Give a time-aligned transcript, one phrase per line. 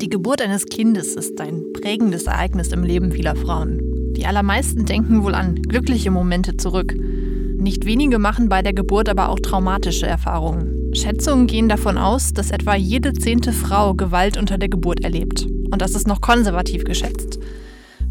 [0.00, 3.80] Die Geburt eines Kindes ist ein prägendes Ereignis im Leben vieler Frauen.
[4.16, 6.94] Die allermeisten denken wohl an glückliche Momente zurück.
[7.56, 10.92] Nicht wenige machen bei der Geburt aber auch traumatische Erfahrungen.
[10.94, 15.46] Schätzungen gehen davon aus, dass etwa jede zehnte Frau Gewalt unter der Geburt erlebt.
[15.72, 17.40] Und das ist noch konservativ geschätzt.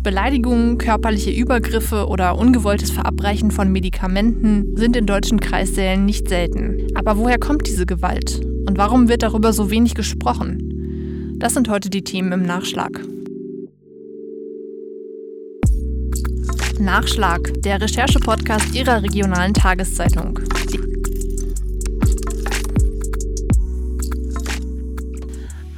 [0.03, 6.85] Beleidigungen, körperliche Übergriffe oder ungewolltes Verabreichen von Medikamenten sind in deutschen Kreissälen nicht selten.
[6.95, 8.41] Aber woher kommt diese Gewalt?
[8.67, 10.66] Und warum wird darüber so wenig gesprochen?
[11.39, 12.99] Das sind heute die Themen im Nachschlag.
[16.79, 20.39] Nachschlag, der Recherche-Podcast Ihrer regionalen Tageszeitung.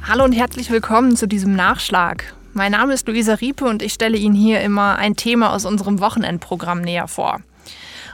[0.02, 2.34] Hallo und herzlich willkommen zu diesem Nachschlag.
[2.54, 6.00] Mein Name ist Luisa Riepe und ich stelle Ihnen hier immer ein Thema aus unserem
[6.00, 7.40] Wochenendprogramm näher vor.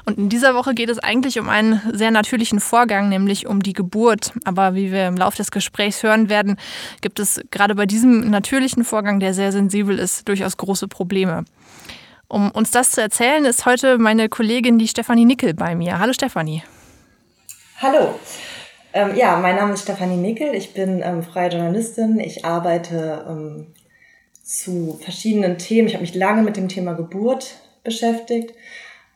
[0.06, 3.72] Und in dieser Woche geht es eigentlich um einen sehr natürlichen Vorgang, nämlich um die
[3.72, 4.32] Geburt.
[4.44, 6.56] Aber wie wir im Laufe des Gesprächs hören werden,
[7.00, 11.44] gibt es gerade bei diesem natürlichen Vorgang, der sehr sensibel ist, durchaus große Probleme.
[12.28, 15.98] Um uns das zu erzählen, ist heute meine Kollegin, die Stefanie Nickel, bei mir.
[15.98, 16.62] Hallo Stefanie.
[17.82, 18.14] Hallo.
[18.92, 20.54] Ähm, ja, mein Name ist Stefanie Nickel.
[20.54, 22.20] Ich bin ähm, freie Journalistin.
[22.20, 23.66] Ich arbeite ähm,
[24.44, 25.88] zu verschiedenen Themen.
[25.88, 28.54] Ich habe mich lange mit dem Thema Geburt beschäftigt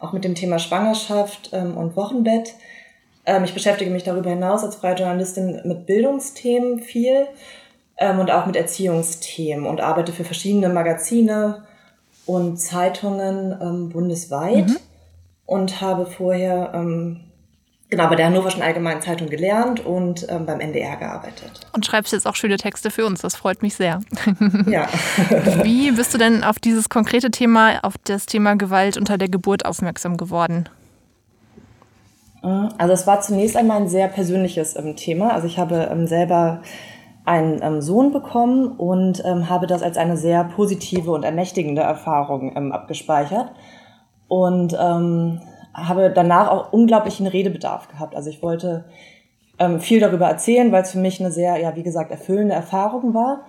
[0.00, 2.54] auch mit dem Thema Schwangerschaft ähm, und Wochenbett.
[3.26, 7.26] Ähm, ich beschäftige mich darüber hinaus als freie Journalistin mit Bildungsthemen viel
[7.98, 11.64] ähm, und auch mit Erziehungsthemen und arbeite für verschiedene Magazine
[12.26, 14.76] und Zeitungen ähm, bundesweit mhm.
[15.46, 17.20] und habe vorher ähm,
[17.91, 21.66] genau bei der Hannoverschen Allgemeinen Zeitung gelernt und ähm, beim NDR gearbeitet.
[21.72, 24.00] Und schreibst jetzt auch schöne Texte für uns, das freut mich sehr.
[24.66, 24.88] Ja.
[25.62, 29.64] Wie bist du denn auf dieses konkrete Thema, auf das Thema Gewalt unter der Geburt
[29.64, 30.69] aufmerksam geworden?
[32.42, 35.32] Also es war zunächst einmal ein sehr persönliches ähm, Thema.
[35.32, 36.62] Also ich habe ähm, selber
[37.25, 42.56] einen ähm, Sohn bekommen und ähm, habe das als eine sehr positive und ermächtigende Erfahrung
[42.56, 43.53] ähm, abgespeichert.
[44.28, 45.41] Und ähm,
[45.75, 48.14] habe danach auch unglaublichen Redebedarf gehabt.
[48.14, 48.84] Also ich wollte
[49.58, 53.14] ähm, viel darüber erzählen, weil es für mich eine sehr, ja, wie gesagt, erfüllende Erfahrung
[53.14, 53.44] war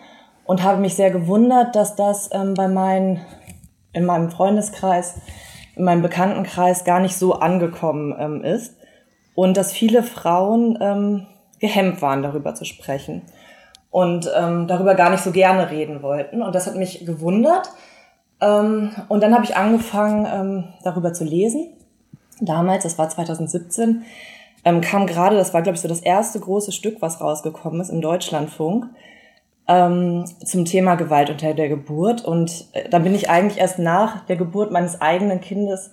[0.46, 3.22] und habe mich sehr gewundert, dass das ähm, bei meinen,
[3.94, 5.16] in meinem Freundeskreis,
[5.76, 8.76] in meinem Bekanntenkreis gar nicht so angekommen ähm, ist
[9.34, 11.28] und dass viele Frauen ähm,
[11.60, 13.22] gehemmt waren, darüber zu sprechen
[13.90, 16.42] und ähm, darüber gar nicht so gerne reden wollten.
[16.42, 17.70] Und das hat mich gewundert.
[18.42, 21.74] Ähm, und dann habe ich angefangen, ähm, darüber zu lesen
[22.42, 24.04] damals, das war 2017,
[24.64, 27.90] ähm, kam gerade, das war, glaube ich, so das erste große Stück, was rausgekommen ist
[27.90, 28.88] im Deutschlandfunk,
[29.68, 32.24] ähm, zum Thema Gewalt unter der Geburt.
[32.24, 35.92] Und äh, da bin ich eigentlich erst nach der Geburt meines eigenen Kindes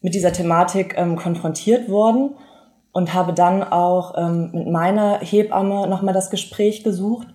[0.00, 2.30] mit dieser Thematik ähm, konfrontiert worden
[2.92, 7.28] und habe dann auch ähm, mit meiner Hebamme nochmal das Gespräch gesucht,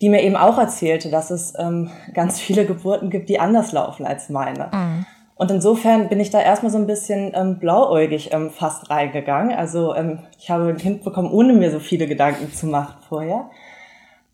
[0.00, 4.06] die mir eben auch erzählte, dass es ähm, ganz viele Geburten gibt, die anders laufen
[4.06, 4.70] als meine.
[4.72, 5.06] Mhm.
[5.36, 9.54] Und insofern bin ich da erstmal so ein bisschen ähm, blauäugig ähm, fast reingegangen.
[9.54, 13.50] Also ähm, ich habe ein Kind bekommen, ohne mir so viele Gedanken zu machen vorher.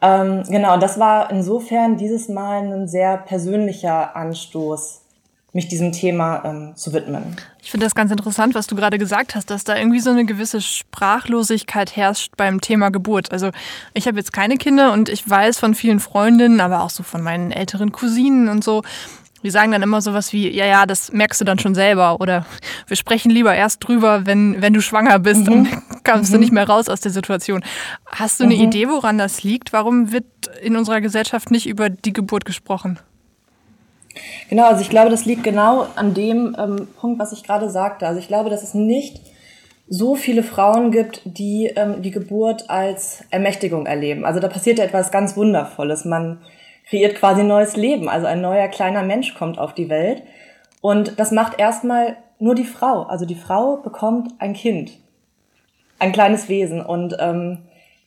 [0.01, 5.03] Ähm, genau, und das war insofern dieses Mal ein sehr persönlicher Anstoß,
[5.53, 7.37] mich diesem Thema ähm, zu widmen.
[7.61, 10.25] Ich finde das ganz interessant, was du gerade gesagt hast, dass da irgendwie so eine
[10.25, 13.33] gewisse Sprachlosigkeit herrscht beim Thema Geburt.
[13.33, 13.51] Also
[13.93, 17.23] ich habe jetzt keine Kinder und ich weiß von vielen Freundinnen, aber auch so von
[17.23, 18.83] meinen älteren Cousinen und so,
[19.43, 22.21] die sagen dann immer sowas wie, ja, ja, das merkst du dann schon selber.
[22.21, 22.47] Oder
[22.87, 25.53] wir sprechen lieber erst drüber, wenn, wenn du schwanger bist mhm.
[25.53, 25.69] und
[26.05, 26.35] kommst mhm.
[26.35, 27.63] du nicht mehr raus aus der Situation.
[28.07, 28.63] Hast du eine mhm.
[28.63, 29.73] Idee, woran das liegt?
[29.73, 30.25] Warum wird
[30.63, 32.99] in unserer Gesellschaft nicht über die Geburt gesprochen?
[34.49, 38.07] Genau, also ich glaube, das liegt genau an dem ähm, Punkt, was ich gerade sagte.
[38.07, 39.21] Also ich glaube, dass es nicht
[39.89, 44.25] so viele Frauen gibt, die ähm, die Geburt als Ermächtigung erleben.
[44.25, 46.05] Also da passiert ja etwas ganz Wundervolles.
[46.05, 46.39] Man
[46.93, 48.11] kreiert quasi ein neues Leben.
[48.11, 50.23] Also ein neuer kleiner Mensch kommt auf die Welt.
[50.83, 53.05] Und das macht erstmal nur die Frau.
[53.05, 54.93] Also die Frau bekommt ein Kind,
[55.99, 56.83] ein kleines Wesen.
[56.85, 57.61] Und ähm,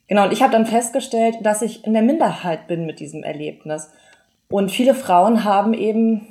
[0.08, 3.90] genau, und ich habe dann festgestellt, dass ich in der Minderheit bin mit diesem Erlebnis.
[4.50, 6.28] Und viele Frauen haben eben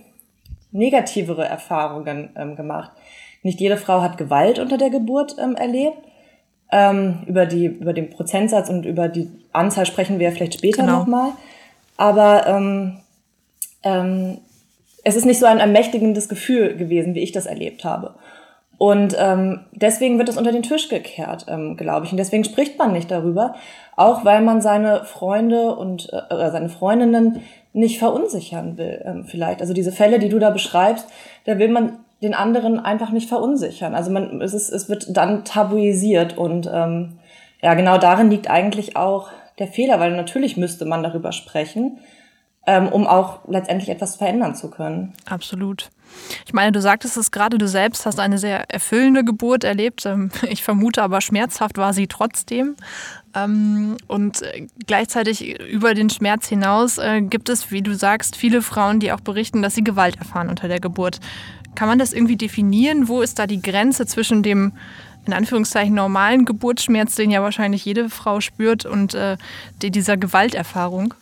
[0.70, 2.93] negativere Erfahrungen ähm, gemacht.
[3.43, 5.99] Nicht jede Frau hat Gewalt unter der Geburt ähm, erlebt.
[6.70, 11.00] Ähm, über, die, über den Prozentsatz und über die Anzahl sprechen wir vielleicht später genau.
[11.00, 11.32] nochmal.
[11.96, 13.00] Aber ähm,
[13.82, 14.38] ähm,
[15.05, 18.14] es ist nicht so ein ermächtigendes Gefühl gewesen, wie ich das erlebt habe.
[18.76, 22.12] Und ähm, deswegen wird das unter den Tisch gekehrt, ähm, glaube ich.
[22.12, 23.55] Und deswegen spricht man nicht darüber,
[23.96, 27.43] auch weil man seine Freunde und äh, seine Freundinnen
[27.73, 29.61] nicht verunsichern will, ähm, vielleicht.
[29.61, 31.06] Also diese Fälle, die du da beschreibst,
[31.44, 33.94] da will man den anderen einfach nicht verunsichern.
[33.94, 37.19] Also man, es, ist, es wird dann tabuisiert und ähm,
[37.62, 41.98] ja, genau darin liegt eigentlich auch der Fehler, weil natürlich müsste man darüber sprechen,
[42.66, 45.12] ähm, um auch letztendlich etwas verändern zu können.
[45.26, 45.90] Absolut.
[46.46, 50.06] Ich meine, du sagtest es gerade, du selbst hast eine sehr erfüllende Geburt erlebt.
[50.06, 52.76] Ähm, ich vermute aber, schmerzhaft war sie trotzdem.
[53.34, 58.62] Ähm, und äh, gleichzeitig über den Schmerz hinaus äh, gibt es, wie du sagst, viele
[58.62, 61.20] Frauen, die auch berichten, dass sie Gewalt erfahren unter der Geburt.
[61.74, 63.08] Kann man das irgendwie definieren?
[63.08, 64.72] Wo ist da die Grenze zwischen dem
[65.26, 69.37] in Anführungszeichen normalen Geburtsschmerz, den ja wahrscheinlich jede Frau spürt, und äh,
[69.82, 71.15] dieser Gewalterfahrung?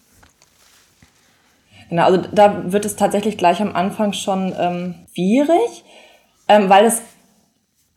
[1.88, 5.84] Genau, also da wird es tatsächlich gleich am Anfang schon ähm, schwierig,
[6.48, 7.02] ähm, weil es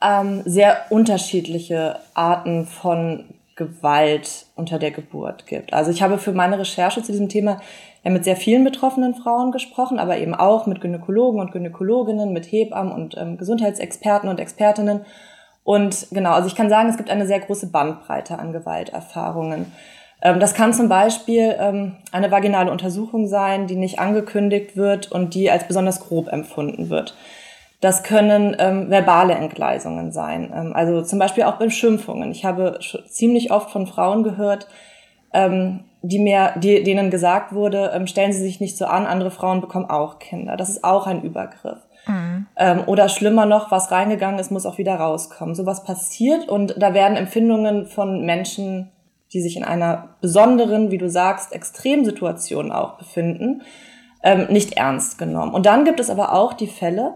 [0.01, 3.25] ähm, sehr unterschiedliche Arten von
[3.55, 5.73] Gewalt unter der Geburt gibt.
[5.73, 7.61] Also ich habe für meine Recherche zu diesem Thema
[8.03, 12.51] ja mit sehr vielen betroffenen Frauen gesprochen, aber eben auch mit Gynäkologen und Gynäkologinnen, mit
[12.51, 15.05] Hebammen und ähm, Gesundheitsexperten und Expertinnen.
[15.65, 19.73] Und genau, also ich kann sagen, es gibt eine sehr große Bandbreite an Gewalterfahrungen.
[20.21, 25.33] Ähm, das kann zum Beispiel ähm, eine vaginale Untersuchung sein, die nicht angekündigt wird und
[25.33, 27.17] die als besonders grob empfunden wird.
[27.81, 32.31] Das können ähm, verbale Entgleisungen sein, also zum Beispiel auch Beschimpfungen.
[32.31, 32.79] Ich habe
[33.09, 34.67] ziemlich oft von Frauen gehört,
[36.01, 39.89] die mir, die, denen gesagt wurde, stellen Sie sich nicht so an, andere Frauen bekommen
[39.89, 40.55] auch Kinder.
[40.55, 41.84] Das ist auch ein Übergriff.
[42.07, 42.47] Mhm.
[42.57, 45.55] Ähm, oder schlimmer noch, was reingegangen ist, muss auch wieder rauskommen.
[45.55, 48.91] Sowas passiert und da werden Empfindungen von Menschen
[49.35, 53.63] die sich in einer besonderen, wie du sagst, Extremsituation auch befinden,
[54.23, 55.53] ähm, nicht ernst genommen.
[55.53, 57.15] Und dann gibt es aber auch die Fälle,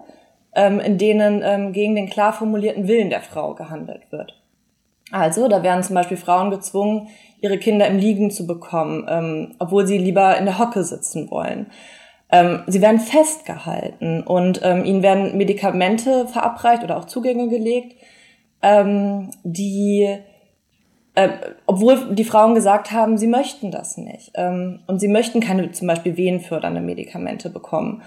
[0.54, 4.34] ähm, in denen ähm, gegen den klar formulierten Willen der Frau gehandelt wird.
[5.12, 7.08] Also, da werden zum Beispiel Frauen gezwungen,
[7.40, 11.68] ihre Kinder im Liegen zu bekommen, ähm, obwohl sie lieber in der Hocke sitzen wollen.
[12.32, 17.96] Ähm, sie werden festgehalten und ähm, ihnen werden Medikamente verabreicht oder auch Zugänge gelegt,
[18.62, 20.20] ähm, die
[21.16, 21.30] äh,
[21.66, 24.32] obwohl die Frauen gesagt haben, sie möchten das nicht.
[24.36, 28.04] Ähm, und sie möchten keine zum Beispiel wehenfördernde Medikamente bekommen.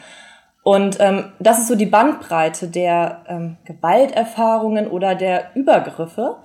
[0.62, 6.36] Und ähm, das ist so die Bandbreite der ähm, Gewalterfahrungen oder der Übergriffe,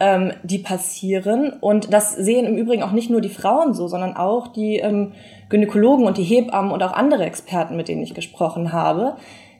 [0.00, 1.52] ähm, die passieren.
[1.60, 5.12] Und das sehen im Übrigen auch nicht nur die Frauen so, sondern auch die ähm,
[5.50, 9.16] Gynäkologen und die Hebammen und auch andere Experten, mit denen ich gesprochen habe,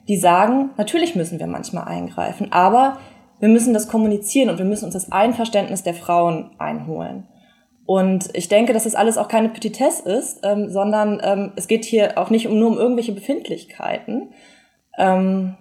[0.07, 2.97] die sagen, natürlich müssen wir manchmal eingreifen, aber
[3.39, 7.27] wir müssen das kommunizieren und wir müssen uns das Einverständnis der Frauen einholen.
[7.85, 11.83] Und ich denke, dass das alles auch keine Petitesse ist, ähm, sondern ähm, es geht
[11.83, 14.29] hier auch nicht um, nur um irgendwelche Befindlichkeiten.
[14.97, 15.57] Ähm,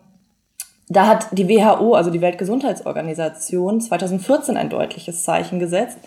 [0.90, 5.98] da hat die WHO, also die Weltgesundheitsorganisation, 2014 ein deutliches Zeichen gesetzt,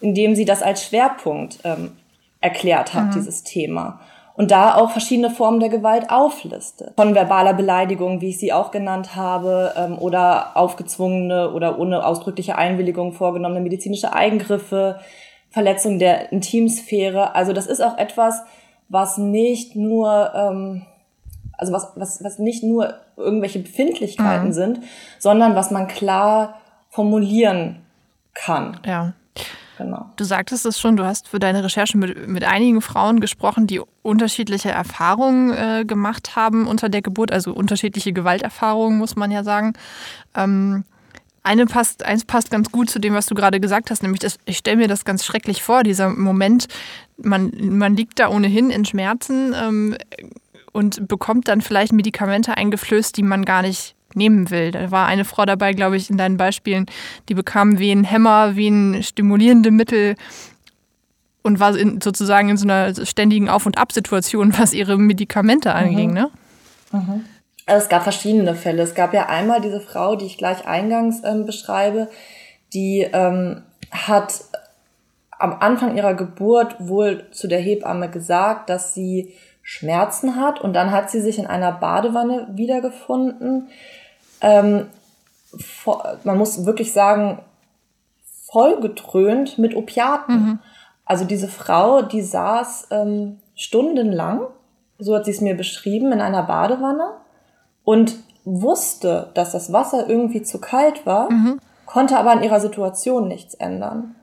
[0.00, 1.92] indem sie das als Schwerpunkt ähm,
[2.40, 3.12] erklärt hat, mhm.
[3.12, 4.00] dieses Thema
[4.34, 6.94] und da auch verschiedene Formen der Gewalt auflistet.
[6.96, 12.56] Von verbaler Beleidigung, wie ich sie auch genannt habe, ähm, oder aufgezwungene oder ohne ausdrückliche
[12.56, 14.98] Einwilligung vorgenommene medizinische Eingriffe,
[15.50, 17.34] Verletzung der Intimsphäre.
[17.34, 18.42] Also das ist auch etwas,
[18.88, 20.82] was nicht nur, ähm,
[21.62, 24.52] also was, was, was nicht nur irgendwelche Befindlichkeiten mhm.
[24.52, 24.80] sind,
[25.20, 26.60] sondern was man klar
[26.90, 27.76] formulieren
[28.34, 28.78] kann.
[28.84, 29.12] Ja.
[29.78, 30.10] Genau.
[30.16, 33.80] Du sagtest es schon, du hast für deine Recherche mit, mit einigen Frauen gesprochen, die
[34.02, 39.72] unterschiedliche Erfahrungen äh, gemacht haben unter der Geburt, also unterschiedliche Gewalterfahrungen, muss man ja sagen.
[40.34, 40.84] Ähm,
[41.42, 44.38] eine passt, eins passt ganz gut zu dem, was du gerade gesagt hast, nämlich das,
[44.44, 46.68] ich stelle mir das ganz schrecklich vor, dieser Moment,
[47.16, 49.96] man, man liegt da ohnehin in Schmerzen ähm,
[50.72, 54.70] und bekommt dann vielleicht Medikamente eingeflößt, die man gar nicht nehmen will.
[54.70, 56.86] Da war eine Frau dabei, glaube ich, in deinen Beispielen,
[57.28, 60.16] die bekam wie ein Hämmer, wie ein stimulierende Mittel
[61.42, 65.74] und war in, sozusagen in so einer ständigen Auf- und Ab-Situation, was ihre Medikamente mhm.
[65.74, 66.08] anging.
[66.08, 66.14] Mhm.
[66.14, 66.30] Ne?
[66.92, 67.24] Mhm.
[67.66, 68.82] Also es gab verschiedene Fälle.
[68.82, 72.08] Es gab ja einmal diese Frau, die ich gleich eingangs ähm, beschreibe,
[72.72, 74.44] die ähm, hat
[75.38, 80.90] am Anfang ihrer Geburt wohl zu der Hebamme gesagt, dass sie Schmerzen hat und dann
[80.90, 83.68] hat sie sich in einer Badewanne wiedergefunden
[84.42, 84.88] ähm,
[86.24, 87.38] man muss wirklich sagen,
[88.50, 90.34] vollgetrönt mit Opiaten.
[90.34, 90.58] Mhm.
[91.04, 94.42] Also diese Frau, die saß ähm, stundenlang,
[94.98, 97.12] so hat sie es mir beschrieben, in einer Badewanne
[97.84, 101.60] und wusste, dass das Wasser irgendwie zu kalt war, mhm.
[101.86, 104.16] konnte aber an ihrer Situation nichts ändern.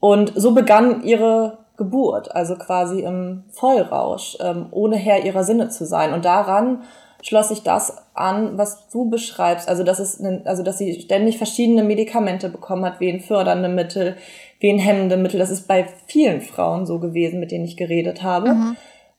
[0.00, 5.84] Und so begann ihre Geburt, also quasi im Vollrausch, ähm, ohne Herr ihrer Sinne zu
[5.84, 6.12] sein.
[6.12, 6.82] Und daran
[7.22, 9.68] schloss sich das an, was du beschreibst.
[9.68, 14.16] Also, dass es, also, dass sie ständig verschiedene Medikamente bekommen hat, wen fördernde Mittel,
[14.60, 15.40] wen hemmende Mittel.
[15.40, 18.54] Das ist bei vielen Frauen so gewesen, mit denen ich geredet habe.
[18.54, 18.76] Mhm.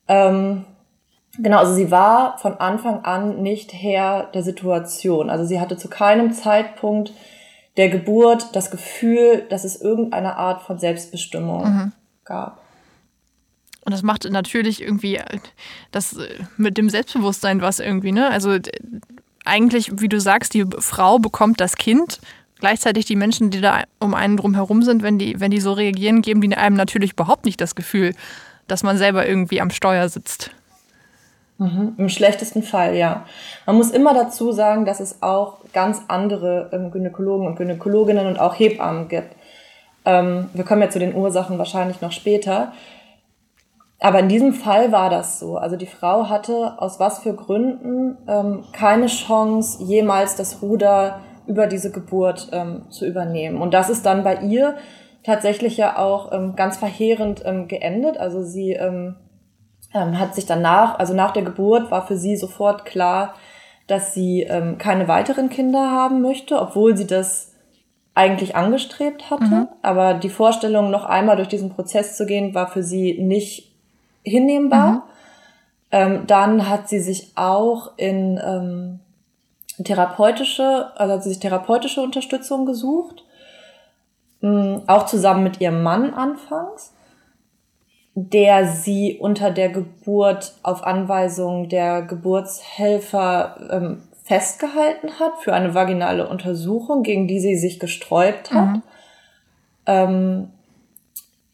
[0.07, 0.65] Ähm,
[1.37, 5.29] genau, also sie war von Anfang an nicht Herr der Situation.
[5.29, 7.11] Also sie hatte zu keinem Zeitpunkt
[7.75, 11.91] der Geburt das Gefühl, dass es irgendeine Art von Selbstbestimmung mhm.
[12.25, 12.61] Gab.
[13.85, 15.21] Und das macht natürlich irgendwie
[15.91, 16.17] das
[16.57, 18.29] mit dem Selbstbewusstsein was irgendwie, ne?
[18.31, 18.57] Also
[19.45, 22.19] eigentlich, wie du sagst, die Frau bekommt das Kind.
[22.59, 25.73] Gleichzeitig die Menschen, die da um einen drum herum sind, wenn die, wenn die so
[25.73, 28.15] reagieren, geben die einem natürlich überhaupt nicht das Gefühl,
[28.67, 30.49] dass man selber irgendwie am Steuer sitzt.
[31.57, 33.25] Mhm, Im schlechtesten Fall, ja.
[33.65, 38.39] Man muss immer dazu sagen, dass es auch ganz andere ähm, Gynäkologen und Gynäkologinnen und
[38.39, 39.35] auch Hebammen gibt.
[40.05, 42.71] Ähm, wir kommen ja zu den Ursachen wahrscheinlich noch später.
[43.99, 45.57] Aber in diesem Fall war das so.
[45.57, 51.67] Also die Frau hatte aus was für Gründen ähm, keine Chance, jemals das Ruder über
[51.67, 53.61] diese Geburt ähm, zu übernehmen.
[53.61, 54.75] Und das ist dann bei ihr
[55.23, 58.17] tatsächlich ja auch ähm, ganz verheerend ähm, geendet.
[58.17, 59.15] Also sie ähm,
[59.93, 63.33] ähm, hat sich danach, also nach der Geburt war für sie sofort klar,
[63.87, 64.47] dass sie
[64.79, 67.54] keine weiteren Kinder haben möchte, obwohl sie das
[68.15, 69.43] eigentlich angestrebt hatte.
[69.43, 69.67] Mhm.
[69.81, 73.71] Aber die Vorstellung, noch einmal durch diesen Prozess zu gehen, war für sie nicht
[74.23, 74.91] hinnehmbar.
[74.91, 75.01] Mhm.
[75.91, 78.99] Ähm, dann hat sie sich auch in ähm,
[79.83, 83.23] therapeutische, also hat sie sich therapeutische Unterstützung gesucht,
[84.41, 86.95] mh, auch zusammen mit ihrem Mann anfangs
[88.15, 96.27] der sie unter der Geburt auf Anweisung der Geburtshelfer ähm, festgehalten hat für eine vaginale
[96.27, 98.67] Untersuchung, gegen die sie sich gesträubt hat.
[98.67, 98.83] Mhm.
[99.85, 100.49] Ähm,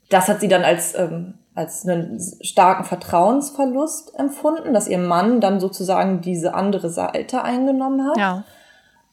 [0.08, 5.60] das hat sie dann als, ähm, als einen starken Vertrauensverlust empfunden, dass ihr Mann dann
[5.60, 8.16] sozusagen diese andere Seite eingenommen hat.
[8.16, 8.44] Ja.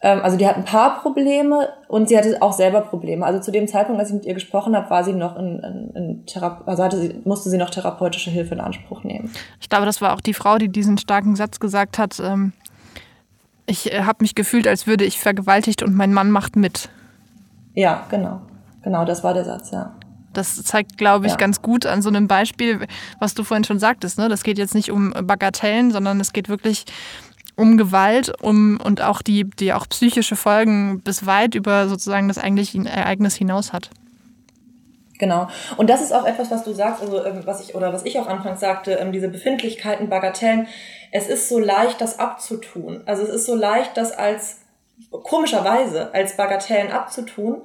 [0.02, 3.26] Ähm, also die hat ein paar Probleme und sie hatte auch selber Probleme.
[3.26, 5.92] Also zu dem Zeitpunkt, als ich mit ihr gesprochen habe, war sie noch in, in,
[5.96, 9.30] in Thera also hatte sie, musste sie noch therapeutische Hilfe in Anspruch nehmen.
[9.60, 12.22] Ich glaube, das war auch die Frau, die diesen starken Satz gesagt hat.
[12.22, 12.54] Ähm,
[13.70, 16.90] ich äh, habe mich gefühlt, als würde ich vergewaltigt und mein Mann macht mit.
[17.74, 18.42] Ja, genau.
[18.84, 19.94] Genau, das war der Satz, ja.
[20.34, 21.38] Das zeigt, glaube ich, ja.
[21.38, 22.88] ganz gut an so einem Beispiel,
[23.20, 24.18] was du vorhin schon sagtest.
[24.18, 24.30] Ne?
[24.30, 26.86] Das geht jetzt nicht um Bagatellen, sondern es geht wirklich
[27.56, 32.38] um Gewalt um, und auch die, die auch psychische Folgen bis weit über sozusagen das
[32.38, 33.90] eigentliche Ereignis hinaus hat.
[35.20, 35.48] Genau.
[35.78, 38.18] Und das ist auch etwas, was du sagst, also ähm, was ich oder was ich
[38.18, 40.68] auch anfangs sagte, ähm, diese Befindlichkeiten, Bagatellen.
[41.12, 43.04] Es ist so leicht, das abzutun.
[43.06, 44.62] Also es ist so leicht, das als
[45.12, 47.64] komischerweise als Bagatellen abzutun.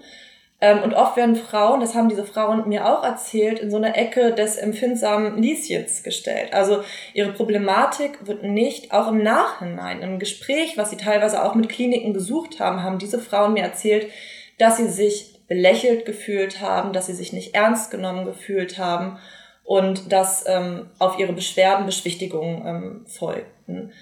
[0.60, 3.94] Ähm, und oft werden Frauen, das haben diese Frauen mir auch erzählt, in so eine
[3.94, 6.52] Ecke des empfindsamen Lieschens gestellt.
[6.52, 6.82] Also
[7.12, 12.12] ihre Problematik wird nicht, auch im Nachhinein, im Gespräch, was sie teilweise auch mit Kliniken
[12.12, 14.10] besucht haben, haben diese Frauen mir erzählt,
[14.58, 19.18] dass sie sich belächelt gefühlt haben, dass sie sich nicht ernst genommen gefühlt haben
[19.64, 23.92] und dass ähm, auf ihre Beschwerden Beschwichtigungen ähm, folgten.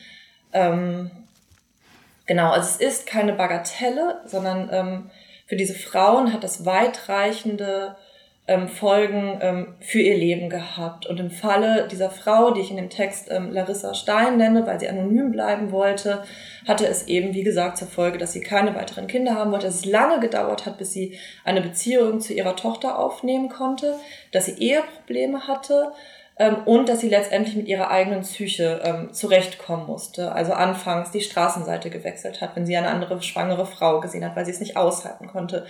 [0.53, 1.11] Ähm,
[2.27, 5.11] genau, also es ist keine Bagatelle, sondern ähm,
[5.47, 7.97] für diese Frauen hat das weitreichende
[8.49, 11.07] ähm, Folgen ähm, für ihr Leben gehabt.
[11.07, 14.81] Und im Falle dieser Frau, die ich in dem Text ähm, Larissa Stein nenne, weil
[14.81, 16.25] sie anonym bleiben wollte,
[16.67, 19.77] hatte es eben, wie gesagt, zur Folge, dass sie keine weiteren Kinder haben wollte, dass
[19.77, 23.95] es lange gedauert hat, bis sie eine Beziehung zu ihrer Tochter aufnehmen konnte,
[24.33, 25.93] dass sie Eheprobleme hatte
[26.43, 30.33] ähm, und dass sie letztendlich mit ihrer eigenen Psyche ähm, zurechtkommen musste.
[30.33, 34.45] Also anfangs die Straßenseite gewechselt hat, wenn sie eine andere schwangere Frau gesehen hat, weil
[34.45, 35.67] sie es nicht aushalten konnte,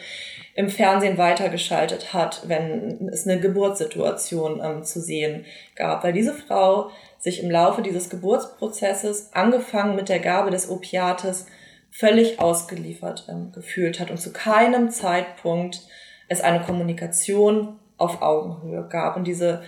[0.54, 5.44] im Fernsehen weitergeschaltet hat, wenn es eine Geburtssituation ähm, zu sehen
[5.76, 11.46] gab, weil diese Frau sich im Laufe dieses Geburtsprozesses, angefangen mit der Gabe des Opiates,
[11.90, 15.82] völlig ausgeliefert ähm, gefühlt hat und zu keinem Zeitpunkt
[16.28, 19.16] es eine Kommunikation auf Augenhöhe gab.
[19.16, 19.62] Und diese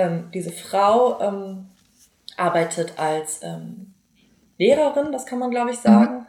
[0.00, 1.66] ähm, diese Frau ähm,
[2.36, 3.94] arbeitet als ähm,
[4.58, 6.26] Lehrerin, das kann man glaube ich sagen,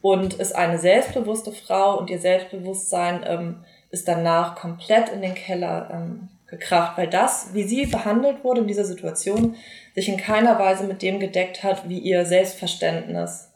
[0.00, 5.88] und ist eine selbstbewusste Frau und ihr Selbstbewusstsein ähm, ist danach komplett in den Keller
[5.90, 9.56] ähm, gekracht, weil das, wie sie behandelt wurde in dieser Situation,
[9.94, 13.50] sich in keiner Weise mit dem gedeckt hat, wie ihr Selbstverständnis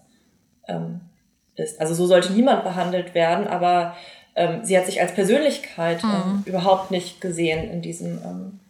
[0.66, 1.02] ähm,
[1.56, 1.80] ist.
[1.80, 3.94] Also so sollte niemand behandelt werden, aber
[4.62, 6.44] sie hat sich als Persönlichkeit mhm.
[6.46, 8.60] überhaupt nicht gesehen in diesem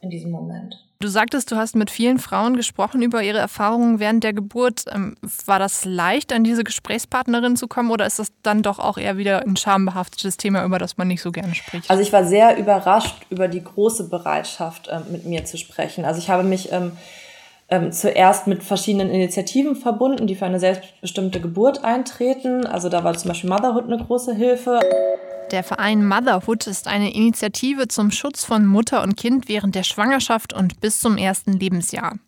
[0.00, 0.84] in diesem Moment.
[1.00, 4.84] Du sagtest, du hast mit vielen Frauen gesprochen über ihre Erfahrungen während der Geburt.
[4.92, 8.98] Ähm, war das leicht, an diese Gesprächspartnerin zu kommen oder ist das dann doch auch
[8.98, 11.88] eher wieder ein schambehaftetes Thema, über das man nicht so gerne spricht?
[11.88, 16.04] Also ich war sehr überrascht über die große Bereitschaft, ähm, mit mir zu sprechen.
[16.04, 16.92] Also ich habe mich ähm,
[17.68, 22.66] ähm, zuerst mit verschiedenen Initiativen verbunden, die für eine selbstbestimmte Geburt eintreten.
[22.66, 24.80] Also da war zum Beispiel Motherhood eine große Hilfe.
[25.50, 30.52] Der Verein Motherhood ist eine Initiative zum Schutz von Mutter und Kind während der Schwangerschaft
[30.52, 32.18] und bis zum ersten Lebensjahr.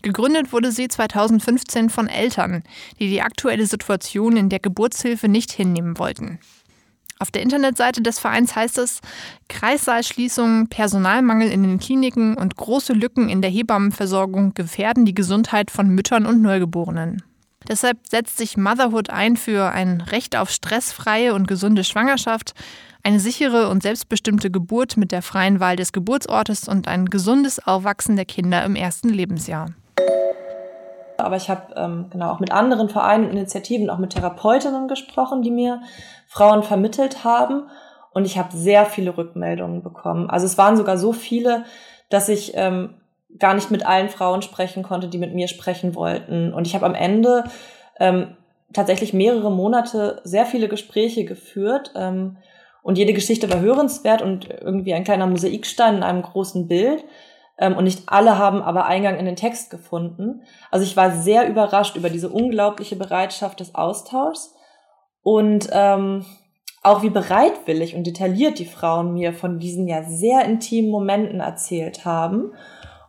[0.00, 2.62] Gegründet wurde sie 2015 von Eltern,
[2.98, 6.38] die die aktuelle Situation in der Geburtshilfe nicht hinnehmen wollten.
[7.18, 9.00] Auf der Internetseite des Vereins heißt es,
[9.48, 15.88] Kreissaalschließungen, Personalmangel in den Kliniken und große Lücken in der Hebammenversorgung gefährden die Gesundheit von
[15.88, 17.22] Müttern und Neugeborenen.
[17.68, 22.54] Deshalb setzt sich Motherhood ein für ein Recht auf stressfreie und gesunde Schwangerschaft,
[23.02, 28.16] eine sichere und selbstbestimmte Geburt mit der freien Wahl des Geburtsortes und ein gesundes Aufwachsen
[28.16, 29.68] der Kinder im ersten Lebensjahr.
[31.18, 35.42] Aber ich habe ähm, genau auch mit anderen Vereinen und Initiativen, auch mit Therapeutinnen gesprochen,
[35.42, 35.80] die mir
[36.28, 37.68] Frauen vermittelt haben.
[38.12, 40.30] Und ich habe sehr viele Rückmeldungen bekommen.
[40.30, 41.64] Also es waren sogar so viele,
[42.10, 42.94] dass ich ähm,
[43.38, 46.52] gar nicht mit allen Frauen sprechen konnte, die mit mir sprechen wollten.
[46.52, 47.44] Und ich habe am Ende
[47.98, 48.36] ähm,
[48.72, 51.92] tatsächlich mehrere Monate sehr viele Gespräche geführt.
[51.94, 52.36] Ähm,
[52.82, 57.04] und jede Geschichte war hörenswert und irgendwie ein kleiner Mosaikstein in einem großen Bild.
[57.58, 60.42] Ähm, und nicht alle haben aber Eingang in den Text gefunden.
[60.70, 64.54] Also ich war sehr überrascht über diese unglaubliche Bereitschaft des Austauschs
[65.22, 66.24] und ähm,
[66.82, 72.04] auch wie bereitwillig und detailliert die Frauen mir von diesen ja sehr intimen Momenten erzählt
[72.04, 72.52] haben.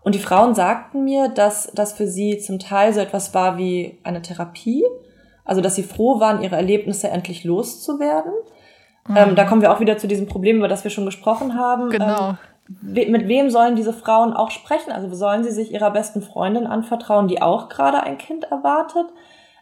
[0.08, 3.98] Und die Frauen sagten mir, dass das für sie zum Teil so etwas war wie
[4.06, 4.86] eine Therapie,
[5.44, 8.32] also dass sie froh waren, ihre Erlebnisse endlich loszuwerden.
[9.10, 9.18] Mhm.
[9.18, 11.90] Ähm, da kommen wir auch wieder zu diesem Problem, über das wir schon gesprochen haben.
[11.90, 12.38] Genau.
[12.90, 14.94] Ähm, mit wem sollen diese Frauen auch sprechen?
[14.94, 19.08] Also sollen sie sich ihrer besten Freundin anvertrauen, die auch gerade ein Kind erwartet?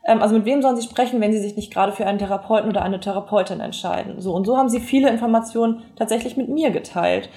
[0.05, 2.69] Ähm, also mit wem sollen sie sprechen, wenn sie sich nicht gerade für einen Therapeuten
[2.69, 4.21] oder eine Therapeutin entscheiden?
[4.21, 7.29] So und so haben sie viele Informationen tatsächlich mit mir geteilt.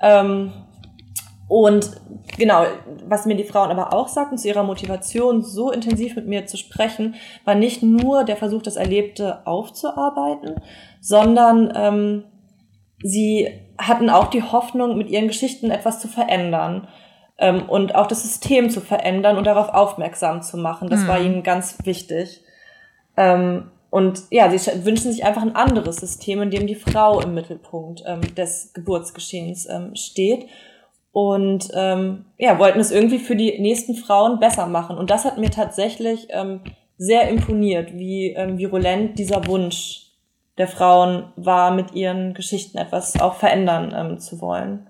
[0.00, 0.50] Ähm,
[1.52, 1.90] und
[2.38, 2.64] genau,
[3.06, 6.56] was mir die Frauen aber auch sagten zu ihrer Motivation, so intensiv mit mir zu
[6.56, 10.62] sprechen, war nicht nur der Versuch, das Erlebte aufzuarbeiten,
[11.02, 12.24] sondern ähm,
[13.02, 16.88] sie hatten auch die Hoffnung, mit ihren Geschichten etwas zu verändern
[17.36, 20.88] ähm, und auch das System zu verändern und darauf aufmerksam zu machen.
[20.88, 21.08] Das mhm.
[21.08, 22.40] war ihnen ganz wichtig.
[23.18, 27.34] Ähm, und ja, sie wünschen sich einfach ein anderes System, in dem die Frau im
[27.34, 30.46] Mittelpunkt ähm, des Geburtsgeschehens ähm, steht.
[31.12, 34.96] Und ähm, ja, wollten es irgendwie für die nächsten Frauen besser machen.
[34.96, 36.60] Und das hat mir tatsächlich ähm,
[36.96, 40.06] sehr imponiert, wie ähm, virulent dieser Wunsch
[40.58, 44.86] der Frauen war, mit ihren Geschichten etwas auch verändern ähm, zu wollen.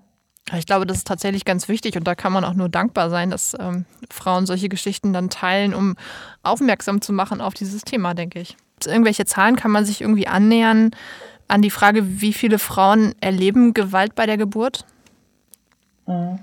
[0.57, 3.29] Ich glaube, das ist tatsächlich ganz wichtig und da kann man auch nur dankbar sein,
[3.29, 5.95] dass ähm, Frauen solche Geschichten dann teilen, um
[6.43, 8.57] aufmerksam zu machen auf dieses Thema, denke ich.
[8.85, 10.91] Irgendwelche Zahlen kann man sich irgendwie annähern
[11.47, 14.85] an die Frage, wie viele Frauen erleben Gewalt bei der Geburt?
[16.05, 16.39] Mhm.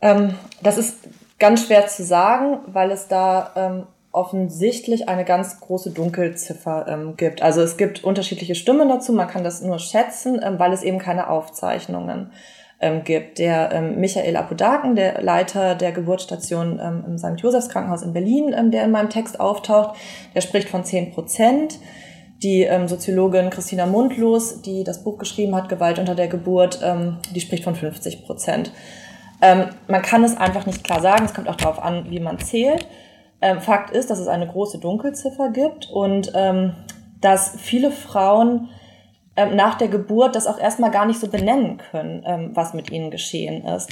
[0.00, 5.90] Ähm, das ist ganz schwer zu sagen, weil es da ähm, offensichtlich eine ganz große
[5.90, 7.42] Dunkelziffer ähm, gibt.
[7.42, 10.98] Also es gibt unterschiedliche Stimmen dazu, man kann das nur schätzen, ähm, weil es eben
[10.98, 12.32] keine Aufzeichnungen
[12.80, 13.38] ähm, gibt.
[13.38, 17.40] Der ähm, Michael Apodaken, der Leiter der Geburtsstation ähm, im St.
[17.40, 19.96] Josephs Krankenhaus in Berlin, ähm, der in meinem Text auftaucht,
[20.34, 21.78] der spricht von 10 Prozent.
[22.42, 27.18] Die ähm, Soziologin Christina Mundlos, die das Buch geschrieben hat, Gewalt unter der Geburt, ähm,
[27.34, 28.72] die spricht von 50 Prozent.
[29.42, 32.38] Ähm, man kann es einfach nicht klar sagen, es kommt auch darauf an, wie man
[32.38, 32.86] zählt.
[33.42, 36.74] Ähm, Fakt ist, dass es eine große Dunkelziffer gibt und ähm,
[37.20, 38.68] dass viele Frauen
[39.40, 42.90] ähm, nach der Geburt das auch erstmal gar nicht so benennen können, ähm, was mit
[42.90, 43.90] ihnen geschehen ist.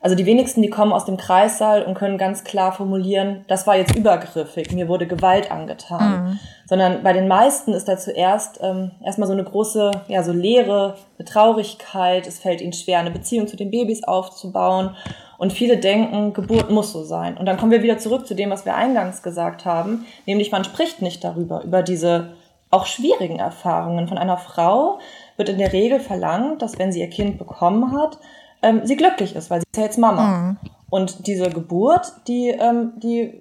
[0.00, 3.76] Also die wenigsten, die kommen aus dem Kreissaal und können ganz klar formulieren, das war
[3.76, 6.24] jetzt übergriffig, mir wurde Gewalt angetan.
[6.24, 6.38] Mhm.
[6.66, 10.96] Sondern bei den meisten ist da zuerst ähm, erstmal so eine große, ja, so Leere,
[11.18, 14.94] eine Traurigkeit, es fällt ihnen schwer, eine Beziehung zu den Babys aufzubauen.
[15.38, 17.36] Und viele denken, Geburt muss so sein.
[17.36, 20.64] Und dann kommen wir wieder zurück zu dem, was wir eingangs gesagt haben, nämlich man
[20.64, 22.30] spricht nicht darüber, über diese
[22.70, 24.08] auch schwierigen Erfahrungen.
[24.08, 24.98] Von einer Frau
[25.36, 28.18] wird in der Regel verlangt, dass wenn sie ihr Kind bekommen hat,
[28.62, 30.26] ähm, sie glücklich ist, weil sie ist ja jetzt Mama.
[30.26, 30.56] Mhm.
[30.90, 33.34] Und diese Geburt, die, ähm, die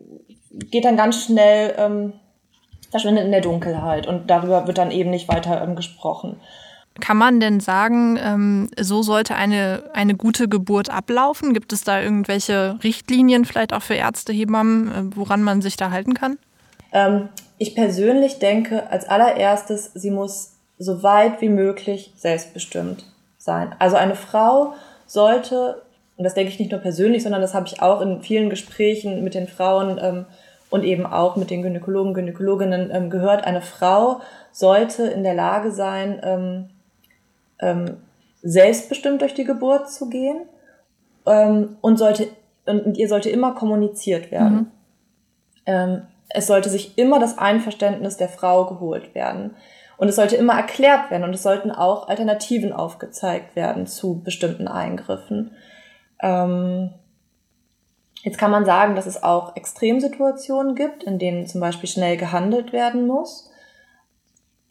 [0.72, 2.14] geht dann ganz schnell, ähm,
[2.92, 6.40] verschwindet in der Dunkelheit und darüber wird dann eben nicht weiter ähm, gesprochen.
[7.00, 11.54] Kann man denn sagen, ähm, so sollte eine, eine gute Geburt ablaufen?
[11.54, 15.92] Gibt es da irgendwelche Richtlinien, vielleicht auch für Ärzte, Hebammen, äh, woran man sich da
[15.92, 16.38] halten kann?
[17.58, 23.06] Ähm, ich persönlich denke, als allererstes, sie muss so weit wie möglich selbstbestimmt
[23.38, 23.76] sein.
[23.80, 24.74] Also eine Frau
[25.06, 25.82] sollte,
[26.18, 29.24] und das denke ich nicht nur persönlich, sondern das habe ich auch in vielen Gesprächen
[29.24, 30.26] mit den Frauen ähm,
[30.70, 35.72] und eben auch mit den Gynäkologen, Gynäkologinnen ähm, gehört, eine Frau sollte in der Lage
[35.72, 36.70] sein, ähm,
[37.60, 37.98] ähm,
[38.44, 40.42] selbstbestimmt durch die Geburt zu gehen
[41.26, 42.28] ähm, und sollte
[42.66, 44.72] und ihr sollte immer kommuniziert werden.
[45.66, 46.02] Mhm.
[46.38, 49.56] Es sollte sich immer das Einverständnis der Frau geholt werden.
[49.98, 54.68] Und es sollte immer erklärt werden und es sollten auch Alternativen aufgezeigt werden zu bestimmten
[54.68, 55.56] Eingriffen.
[56.22, 56.92] Ähm,
[58.24, 62.74] Jetzt kann man sagen, dass es auch Extremsituationen gibt, in denen zum Beispiel schnell gehandelt
[62.74, 63.50] werden muss.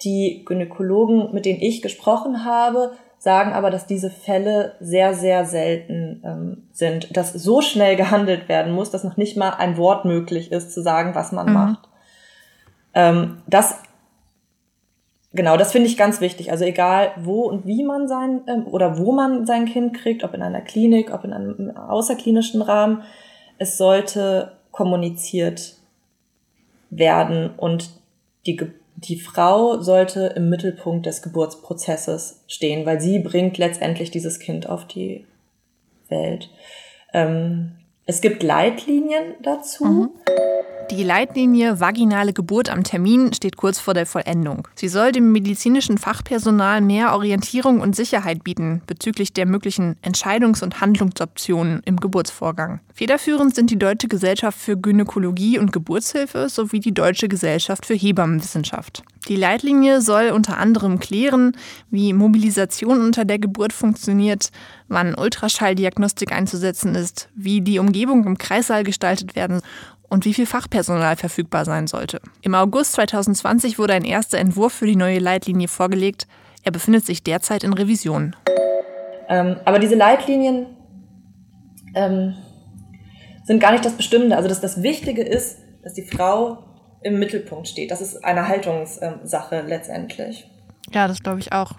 [0.03, 2.93] Die Gynäkologen, mit denen ich gesprochen habe,
[3.27, 8.73] sagen aber, dass diese Fälle sehr, sehr selten ähm, sind, dass so schnell gehandelt werden
[8.73, 11.53] muss, dass noch nicht mal ein Wort möglich ist, zu sagen, was man mhm.
[11.53, 11.89] macht.
[12.95, 13.83] Ähm, das
[15.33, 16.53] Genau, das finde ich ganz wichtig.
[16.53, 20.33] Also egal, wo und wie man sein ähm, oder wo man sein Kind kriegt, ob
[20.33, 23.03] in einer Klinik, ob in einem außerklinischen Rahmen,
[23.59, 25.75] es sollte kommuniziert
[26.91, 27.91] werden und
[28.47, 34.69] die, die Frau sollte im Mittelpunkt des Geburtsprozesses stehen, weil sie bringt letztendlich dieses Kind
[34.69, 35.27] auf die
[36.09, 36.51] Welt.
[37.13, 37.73] Ähm,
[38.07, 39.85] es gibt Leitlinien dazu.
[39.85, 40.11] Mhm.
[40.93, 44.69] Die Leitlinie Vaginale Geburt am Termin steht kurz vor der Vollendung.
[44.77, 50.81] Sie soll dem medizinischen Fachpersonal mehr Orientierung und Sicherheit bieten bezüglich der möglichen Entscheidungs- und
[50.81, 52.79] Handlungsoptionen im Geburtsvorgang.
[52.95, 59.03] Federführend sind die Deutsche Gesellschaft für Gynäkologie und Geburtshilfe sowie die Deutsche Gesellschaft für Hebammenwissenschaft.
[59.29, 61.57] Die Leitlinie soll unter anderem klären,
[61.91, 64.51] wie Mobilisation unter der Geburt funktioniert,
[64.87, 69.63] wann Ultraschalldiagnostik einzusetzen ist, wie die Umgebung im Kreissaal gestaltet werden
[70.09, 72.21] und wie viel Fachpersonal verfügbar sein sollte.
[72.43, 76.27] Im August 2020 wurde ein erster Entwurf für die neue Leitlinie vorgelegt.
[76.63, 78.35] Er befindet sich derzeit in Revision.
[79.29, 80.67] Ähm, aber diese Leitlinien
[81.95, 82.35] ähm,
[83.45, 84.37] sind gar nicht das Bestimmende.
[84.37, 86.65] Also dass das Wichtige ist, dass die Frau
[87.03, 87.91] im Mittelpunkt steht.
[87.91, 90.49] Das ist eine Haltungssache letztendlich.
[90.93, 91.73] Ja, das glaube ich auch.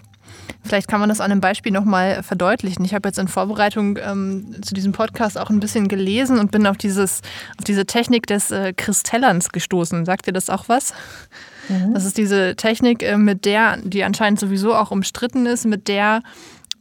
[0.64, 2.84] Vielleicht kann man das an einem Beispiel nochmal verdeutlichen.
[2.84, 6.66] Ich habe jetzt in Vorbereitung ähm, zu diesem Podcast auch ein bisschen gelesen und bin
[6.66, 7.20] auf, dieses,
[7.58, 10.04] auf diese Technik des äh, Kristellerns gestoßen.
[10.04, 10.94] Sagt ihr das auch was?
[11.68, 11.94] Mhm.
[11.94, 16.22] Das ist diese Technik, äh, mit der, die anscheinend sowieso auch umstritten ist, mit der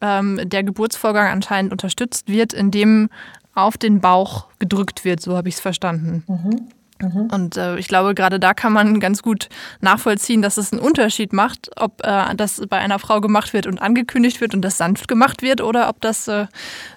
[0.02, 3.10] ähm, der Geburtsvorgang anscheinend unterstützt wird, indem
[3.56, 5.22] auf den Bauch gedrückt wird.
[5.22, 6.24] So habe ich es verstanden.
[6.28, 6.68] Mhm.
[7.02, 7.30] Mhm.
[7.32, 9.50] Und äh, ich glaube, gerade da kann man ganz gut
[9.82, 13.82] nachvollziehen, dass es einen Unterschied macht, ob äh, das bei einer Frau gemacht wird und
[13.82, 16.48] angekündigt wird und das sanft gemacht wird oder ob das äh,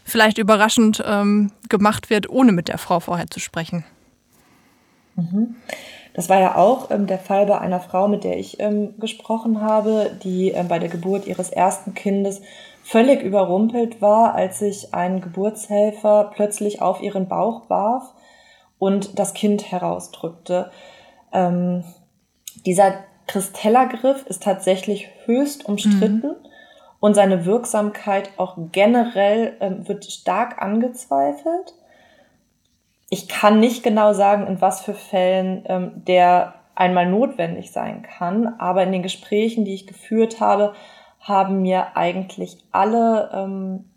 [0.04, 3.84] vielleicht überraschend ähm, gemacht wird, ohne mit der Frau vorher zu sprechen.
[5.16, 5.56] Mhm.
[6.14, 9.60] Das war ja auch ähm, der Fall bei einer Frau, mit der ich ähm, gesprochen
[9.60, 12.40] habe, die ähm, bei der Geburt ihres ersten Kindes
[12.82, 18.14] völlig überrumpelt war, als sich ein Geburtshelfer plötzlich auf ihren Bauch warf
[18.80, 20.72] und das Kind herausdrückte.
[21.32, 21.84] Ähm,
[22.66, 22.94] dieser
[23.28, 26.48] Kristellergriff ist tatsächlich höchst umstritten mhm.
[26.98, 31.74] und seine Wirksamkeit auch generell ähm, wird stark angezweifelt.
[33.10, 38.54] Ich kann nicht genau sagen, in was für Fällen ähm, der einmal notwendig sein kann,
[38.58, 40.72] aber in den Gesprächen, die ich geführt habe,
[41.20, 43.89] haben mir eigentlich alle ähm,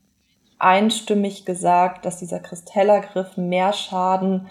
[0.63, 4.47] einstimmig gesagt, dass dieser Kristellergriff mehr Schaden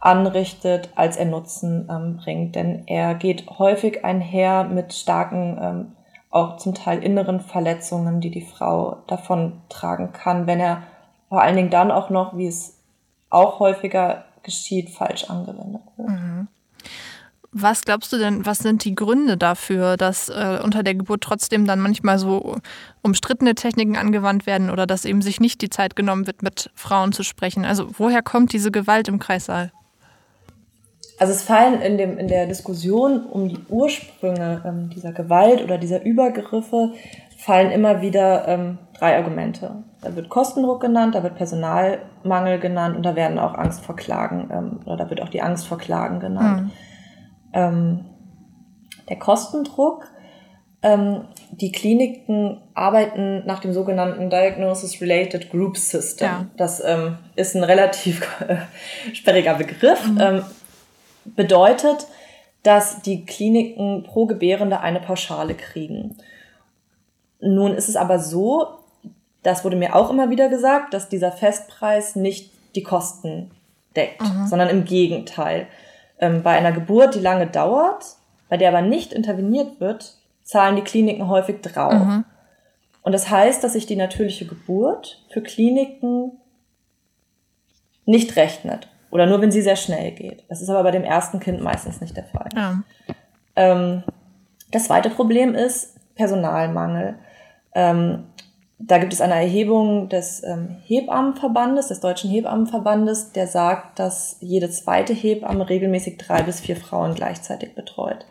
[0.00, 2.56] anrichtet, als er Nutzen ähm, bringt.
[2.56, 5.92] Denn er geht häufig einher mit starken, ähm,
[6.30, 10.82] auch zum Teil inneren Verletzungen, die die Frau davon tragen kann, wenn er
[11.28, 12.78] vor allen Dingen dann auch noch, wie es
[13.30, 16.08] auch häufiger geschieht, falsch angewendet wird.
[16.08, 16.48] Mhm.
[17.54, 21.66] Was glaubst du denn, was sind die Gründe dafür, dass äh, unter der Geburt trotzdem
[21.66, 22.56] dann manchmal so
[23.02, 27.12] umstrittene Techniken angewandt werden oder dass eben sich nicht die Zeit genommen wird, mit Frauen
[27.12, 27.66] zu sprechen?
[27.66, 29.70] Also woher kommt diese Gewalt im Kreissaal?
[31.18, 35.76] Also es fallen in, dem, in der Diskussion um die Ursprünge ähm, dieser Gewalt oder
[35.76, 36.94] dieser Übergriffe
[37.36, 39.84] fallen immer wieder ähm, drei Argumente.
[40.00, 44.48] Da wird Kostendruck genannt, da wird Personalmangel genannt und da werden auch Angst vor Klagen
[44.50, 46.62] ähm, oder da wird auch die Angst vor Klagen genannt.
[46.62, 46.70] Mhm.
[47.52, 48.04] Ähm,
[49.08, 50.08] der Kostendruck,
[50.82, 56.26] ähm, die Kliniken arbeiten nach dem sogenannten Diagnosis Related Group System.
[56.26, 56.46] Ja.
[56.56, 58.56] Das ähm, ist ein relativ äh,
[59.14, 60.06] sperriger Begriff.
[60.06, 60.18] Mhm.
[60.20, 60.42] Ähm,
[61.24, 62.06] bedeutet,
[62.62, 66.16] dass die Kliniken pro Gebärende eine Pauschale kriegen.
[67.40, 68.66] Nun ist es aber so,
[69.42, 73.50] das wurde mir auch immer wieder gesagt, dass dieser Festpreis nicht die Kosten
[73.96, 74.46] deckt, mhm.
[74.46, 75.66] sondern im Gegenteil
[76.30, 78.04] bei einer Geburt, die lange dauert,
[78.48, 81.94] bei der aber nicht interveniert wird, zahlen die Kliniken häufig drauf.
[81.94, 82.24] Mhm.
[83.02, 86.32] Und das heißt, dass sich die natürliche Geburt für Kliniken
[88.04, 88.88] nicht rechnet.
[89.10, 90.44] Oder nur, wenn sie sehr schnell geht.
[90.48, 92.48] Das ist aber bei dem ersten Kind meistens nicht der Fall.
[92.54, 92.82] Ja.
[93.56, 94.04] Ähm,
[94.70, 97.16] das zweite Problem ist Personalmangel.
[97.74, 98.24] Ähm,
[98.86, 104.70] da gibt es eine Erhebung des ähm, Hebammenverbandes, des Deutschen Hebammenverbandes, der sagt, dass jede
[104.70, 108.26] zweite Hebamme regelmäßig drei bis vier Frauen gleichzeitig betreut.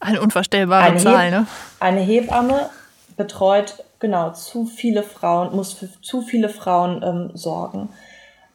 [0.00, 1.46] Eine unvorstellbare eine Zahl, ne?
[1.80, 2.70] Eine Hebamme
[3.16, 7.90] betreut genau zu viele Frauen, muss für zu viele Frauen ähm, sorgen.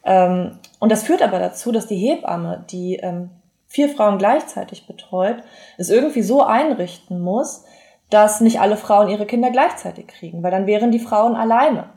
[0.04, 3.30] Ähm, und das führt aber dazu, dass die Hebamme, die ähm,
[3.68, 5.36] vier Frauen gleichzeitig betreut,
[5.78, 7.64] es irgendwie so einrichten muss,
[8.12, 11.90] dass nicht alle Frauen ihre Kinder gleichzeitig kriegen, weil dann wären die Frauen alleine.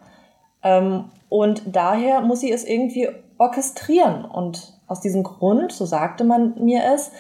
[0.63, 4.23] Ähm, und daher muss sie es irgendwie orchestrieren.
[4.23, 7.12] Und aus diesem Grund, so sagte man mir es,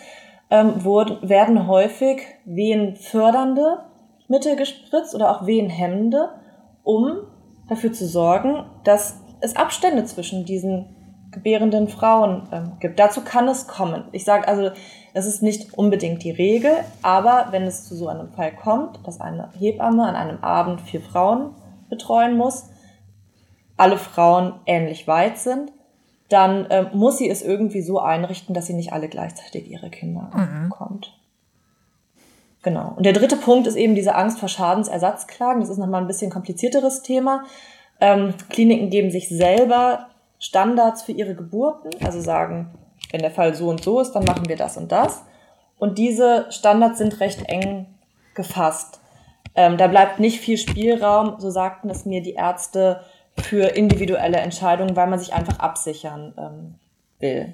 [0.49, 3.79] ähm, werden häufig wehenfördernde
[4.27, 6.29] Mittel gespritzt oder auch wehenhemmende,
[6.83, 7.17] um
[7.67, 10.94] dafür zu sorgen, dass es Abstände zwischen diesen
[11.35, 12.99] gebärenden Frauen ähm, gibt.
[12.99, 14.05] Dazu kann es kommen.
[14.11, 14.71] Ich sage also,
[15.13, 19.21] das ist nicht unbedingt die Regel, aber wenn es zu so einem Fall kommt, dass
[19.21, 21.51] eine Hebamme an einem Abend vier Frauen
[21.89, 22.69] betreuen muss,
[23.77, 25.71] alle Frauen ähnlich weit sind,
[26.29, 30.31] dann äh, muss sie es irgendwie so einrichten, dass sie nicht alle gleichzeitig ihre Kinder
[30.33, 30.69] mhm.
[30.69, 31.13] bekommt.
[32.63, 32.93] Genau.
[32.95, 35.61] Und der dritte Punkt ist eben diese Angst vor Schadensersatzklagen.
[35.61, 37.43] Das ist nochmal ein bisschen komplizierteres Thema.
[38.01, 40.07] Ähm, Kliniken geben sich selber
[40.45, 42.71] Standards für ihre Geburten, also sagen,
[43.11, 45.23] wenn der Fall so und so ist, dann machen wir das und das.
[45.77, 47.87] Und diese Standards sind recht eng
[48.35, 48.99] gefasst.
[49.55, 53.01] Ähm, da bleibt nicht viel Spielraum, so sagten es mir die Ärzte,
[53.37, 56.75] für individuelle Entscheidungen, weil man sich einfach absichern ähm,
[57.19, 57.53] will.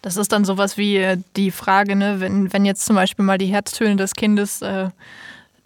[0.00, 3.36] Das ist dann sowas wie äh, die Frage, ne, wenn, wenn jetzt zum Beispiel mal
[3.36, 4.88] die Herztöne des Kindes äh,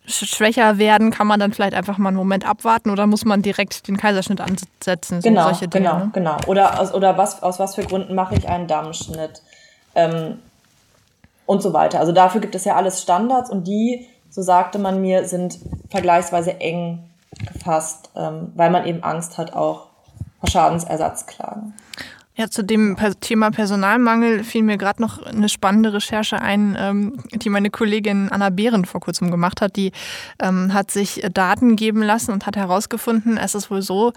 [0.06, 3.88] schwächer werden, kann man dann vielleicht einfach mal einen Moment abwarten oder muss man direkt
[3.88, 5.20] den Kaiserschnitt ansetzen?
[5.20, 6.10] So genau, Dinge, genau, ne?
[6.12, 6.36] genau.
[6.46, 9.42] Oder, aus, oder was, aus was für Gründen mache ich einen Dammschnitt
[9.94, 10.38] ähm,
[11.46, 12.00] und so weiter.
[12.00, 15.58] Also dafür gibt es ja alles Standards und die, so sagte man mir, sind
[15.90, 17.10] vergleichsweise eng
[17.52, 19.88] gefasst, ähm, weil man eben Angst hat auch
[20.40, 21.74] vor Schadensersatzklagen.
[22.38, 27.48] Ja, zu dem Thema Personalmangel fiel mir gerade noch eine spannende Recherche ein, ähm, die
[27.48, 29.76] meine Kollegin Anna Behren vor kurzem gemacht hat.
[29.76, 29.90] Die
[30.42, 34.12] ähm, hat sich Daten geben lassen und hat herausgefunden, es ist wohl so,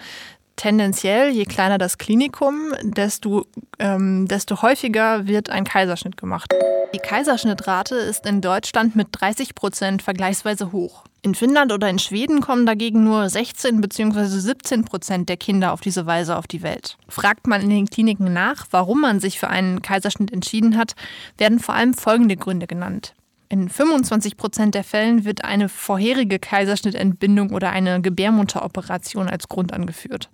[0.59, 3.45] tendenziell, je kleiner das Klinikum, desto,
[3.79, 6.53] ähm, desto häufiger wird ein Kaiserschnitt gemacht.
[6.93, 11.05] Die Kaiserschnittrate ist in Deutschland mit 30 Prozent vergleichsweise hoch.
[11.21, 14.25] In Finnland oder in Schweden kommen dagegen nur 16 bzw.
[14.25, 16.97] 17 Prozent der Kinder auf diese Weise auf die Welt.
[17.07, 20.95] Fragt man in den Kliniken nach, warum man sich für einen Kaiserschnitt entschieden hat,
[21.37, 23.13] werden vor allem folgende Gründe genannt.
[23.49, 30.29] In 25 Prozent der Fällen wird eine vorherige Kaiserschnittentbindung oder eine Gebärmutteroperation als Grund angeführt.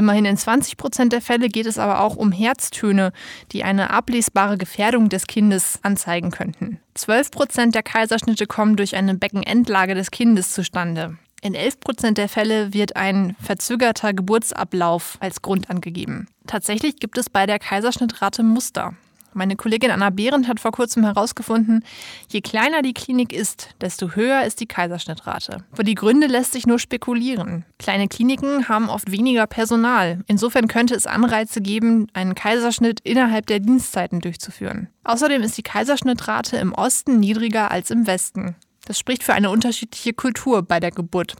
[0.00, 3.12] Immerhin in 20 Prozent der Fälle geht es aber auch um Herztöne,
[3.52, 6.80] die eine ablesbare Gefährdung des Kindes anzeigen könnten.
[6.94, 11.18] 12 Prozent der Kaiserschnitte kommen durch eine Beckenendlage des Kindes zustande.
[11.42, 16.28] In 11 Prozent der Fälle wird ein verzögerter Geburtsablauf als Grund angegeben.
[16.46, 18.94] Tatsächlich gibt es bei der Kaiserschnittrate Muster.
[19.32, 21.84] Meine Kollegin Anna Behrendt hat vor kurzem herausgefunden,
[22.28, 25.64] je kleiner die Klinik ist, desto höher ist die Kaiserschnittrate.
[25.72, 27.64] Für die Gründe lässt sich nur spekulieren.
[27.78, 30.20] Kleine Kliniken haben oft weniger Personal.
[30.26, 34.88] Insofern könnte es Anreize geben, einen Kaiserschnitt innerhalb der Dienstzeiten durchzuführen.
[35.04, 38.56] Außerdem ist die Kaiserschnittrate im Osten niedriger als im Westen.
[38.86, 41.36] Das spricht für eine unterschiedliche Kultur bei der Geburt.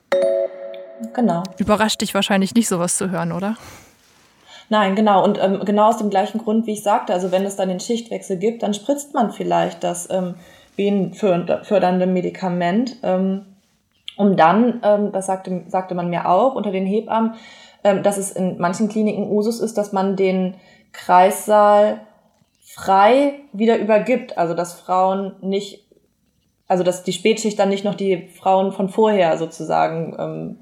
[1.14, 1.42] Genau.
[1.58, 3.56] Überrascht dich wahrscheinlich nicht, sowas zu hören, oder?
[4.70, 5.24] Nein, genau.
[5.24, 7.80] Und ähm, genau aus dem gleichen Grund, wie ich sagte, also wenn es dann den
[7.80, 10.36] Schichtwechsel gibt, dann spritzt man vielleicht das ähm,
[10.76, 13.46] venenfördernde Medikament, ähm,
[14.16, 17.34] um dann, ähm, das sagte, sagte man mir auch unter den Hebammen,
[17.82, 20.54] ähm, dass es in manchen Kliniken Usus ist, dass man den
[20.92, 22.02] Kreissaal
[22.62, 24.38] frei wieder übergibt.
[24.38, 25.84] Also dass Frauen nicht,
[26.68, 30.58] also dass die Spätschicht dann nicht noch die Frauen von vorher sozusagen ähm,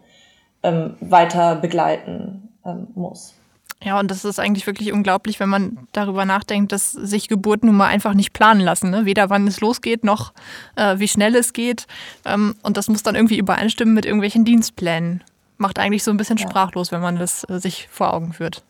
[0.62, 3.38] ähm, weiter begleiten ähm, muss.
[3.82, 7.76] Ja, und das ist eigentlich wirklich unglaublich, wenn man darüber nachdenkt, dass sich Geburten nun
[7.76, 8.90] mal einfach nicht planen lassen.
[8.90, 9.04] Ne?
[9.04, 10.32] Weder wann es losgeht, noch
[10.74, 11.86] äh, wie schnell es geht.
[12.24, 15.22] Ähm, und das muss dann irgendwie übereinstimmen mit irgendwelchen Dienstplänen.
[15.58, 16.48] Macht eigentlich so ein bisschen ja.
[16.48, 18.64] sprachlos, wenn man das äh, sich vor Augen führt.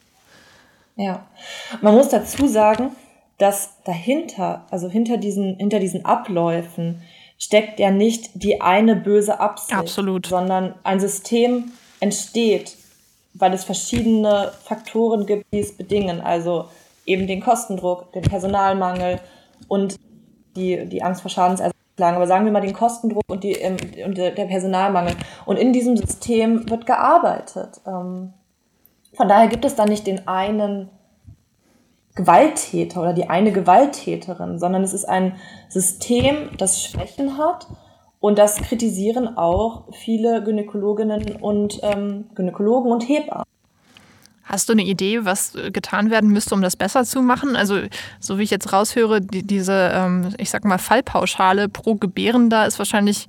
[0.96, 1.26] Ja,
[1.80, 2.90] man muss dazu sagen,
[3.38, 7.02] dass dahinter, also hinter diesen, hinter diesen Abläufen,
[7.38, 10.26] steckt ja nicht die eine böse Absicht, Absolut.
[10.26, 12.77] sondern ein System entsteht
[13.34, 16.20] weil es verschiedene Faktoren gibt, die es bedingen.
[16.20, 16.66] Also
[17.06, 19.20] eben den Kostendruck, den Personalmangel
[19.68, 19.96] und
[20.56, 22.16] die, die Angst vor Schadensersatzklagen.
[22.16, 25.14] Aber sagen wir mal den Kostendruck und, die, ähm, und der Personalmangel.
[25.46, 27.80] Und in diesem System wird gearbeitet.
[27.86, 28.32] Ähm,
[29.14, 30.90] von daher gibt es da nicht den einen
[32.14, 35.36] Gewalttäter oder die eine Gewalttäterin, sondern es ist ein
[35.68, 37.68] System, das Schwächen hat
[38.20, 43.44] und das kritisieren auch viele Gynäkologinnen und ähm, Gynäkologen und Hebammen.
[44.44, 47.54] Hast du eine Idee, was getan werden müsste, um das besser zu machen?
[47.54, 47.80] Also,
[48.18, 52.78] so wie ich jetzt raushöre, die, diese, ähm, ich sag mal, Fallpauschale pro Gebärender ist
[52.78, 53.26] wahrscheinlich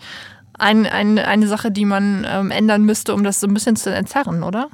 [0.57, 3.93] ein, ein, eine Sache, die man ähm, ändern müsste, um das so ein bisschen zu
[3.93, 4.69] entzerren, oder?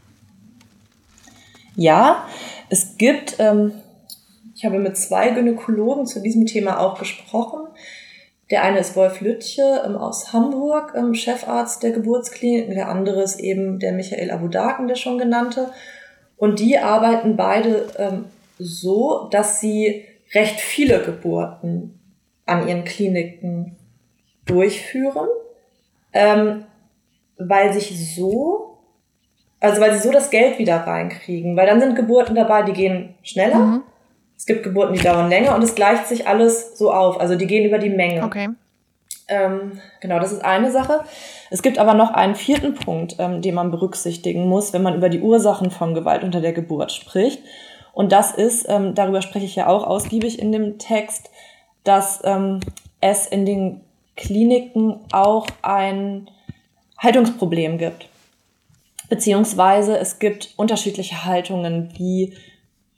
[1.76, 2.26] Ja,
[2.70, 3.74] Es gibt, ähm,
[4.56, 7.68] ich habe mit zwei Gynäkologen zu diesem Thema auch gesprochen.
[8.52, 12.70] Der eine ist Wolf Lütje ähm, aus Hamburg, ähm, Chefarzt der Geburtsklinik.
[12.70, 15.72] Der andere ist eben der Michael Abudaken, der schon genannte.
[16.38, 18.26] Und die arbeiten beide ähm,
[18.60, 22.00] so, dass sie recht viele Geburten
[22.46, 23.78] an ihren Kliniken
[24.46, 25.28] durchführen,
[26.14, 26.66] ähm,
[27.38, 28.78] weil sich so,
[29.60, 33.16] also weil sie so das Geld wieder reinkriegen, weil dann sind Geburten dabei, die gehen
[33.24, 33.58] schneller.
[33.58, 33.84] Mhm.
[34.38, 37.20] Es gibt Geburten, die dauern länger und es gleicht sich alles so auf.
[37.20, 38.24] Also die gehen über die Menge.
[38.24, 38.50] Okay.
[39.28, 41.04] Ähm, genau, das ist eine Sache.
[41.50, 45.10] Es gibt aber noch einen vierten Punkt, ähm, den man berücksichtigen muss, wenn man über
[45.10, 47.42] die Ursachen von Gewalt unter der Geburt spricht.
[47.94, 51.32] Und das ist, ähm, darüber spreche ich ja auch ausgiebig in dem Text,
[51.84, 52.60] dass ähm,
[53.02, 53.82] es in den
[54.16, 56.30] Kliniken auch ein
[57.00, 58.10] Haltungsproblem gibt.
[59.10, 62.36] Beziehungsweise es gibt unterschiedliche Haltungen, wie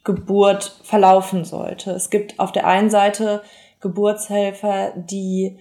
[0.08, 1.92] Geburt verlaufen sollte.
[1.92, 3.42] Es gibt auf der einen Seite
[3.82, 5.60] Geburtshelfer, die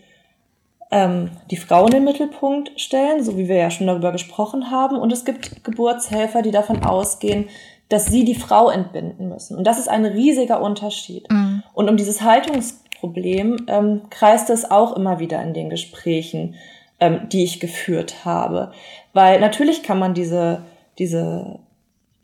[0.92, 4.98] ähm, die Frauen im Mittelpunkt stellen, so wie wir ja schon darüber gesprochen haben.
[4.98, 7.48] Und es gibt Geburtshelfer, die davon ausgehen,
[7.88, 9.56] dass sie die Frau entbinden müssen.
[9.59, 11.28] Und das ist ein riesiger Unterschied.
[11.28, 11.64] Mhm.
[11.74, 16.54] Und um dieses Haltungsproblem ähm, kreist es auch immer wieder in den Gesprächen,
[17.00, 18.70] ähm, die ich geführt habe.
[19.12, 20.62] Weil natürlich kann man diese,
[21.00, 21.59] diese,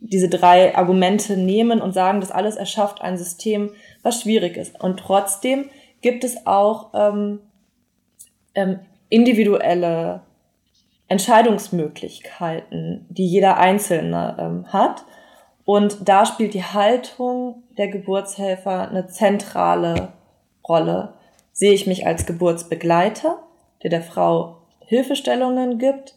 [0.04, 3.70] diese drei Argumente nehmen und sagen, das alles erschafft ein System,
[4.02, 4.80] was schwierig ist.
[4.80, 7.40] Und trotzdem gibt es auch ähm,
[8.54, 10.22] ähm, individuelle
[11.08, 15.04] Entscheidungsmöglichkeiten, die jeder Einzelne ähm, hat.
[15.64, 20.12] Und da spielt die Haltung der Geburtshelfer eine zentrale
[20.66, 21.14] Rolle.
[21.52, 23.38] Sehe ich mich als Geburtsbegleiter,
[23.82, 26.14] der der Frau Hilfestellungen gibt,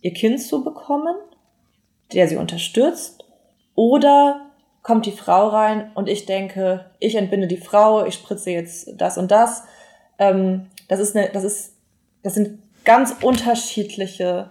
[0.00, 1.14] ihr Kind zu bekommen,
[2.12, 3.13] der sie unterstützt,
[3.74, 4.40] oder
[4.82, 9.16] kommt die Frau rein und ich denke, ich entbinde die Frau, ich spritze jetzt das
[9.16, 9.62] und das.
[10.18, 11.72] Ähm, das ist eine, das ist,
[12.22, 14.50] das sind ganz unterschiedliche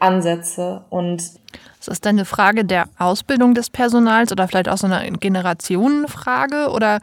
[0.00, 1.20] Ansätze und
[1.78, 6.70] ist das dann eine Frage der Ausbildung des Personals oder vielleicht auch so eine Generationenfrage
[6.70, 7.00] oder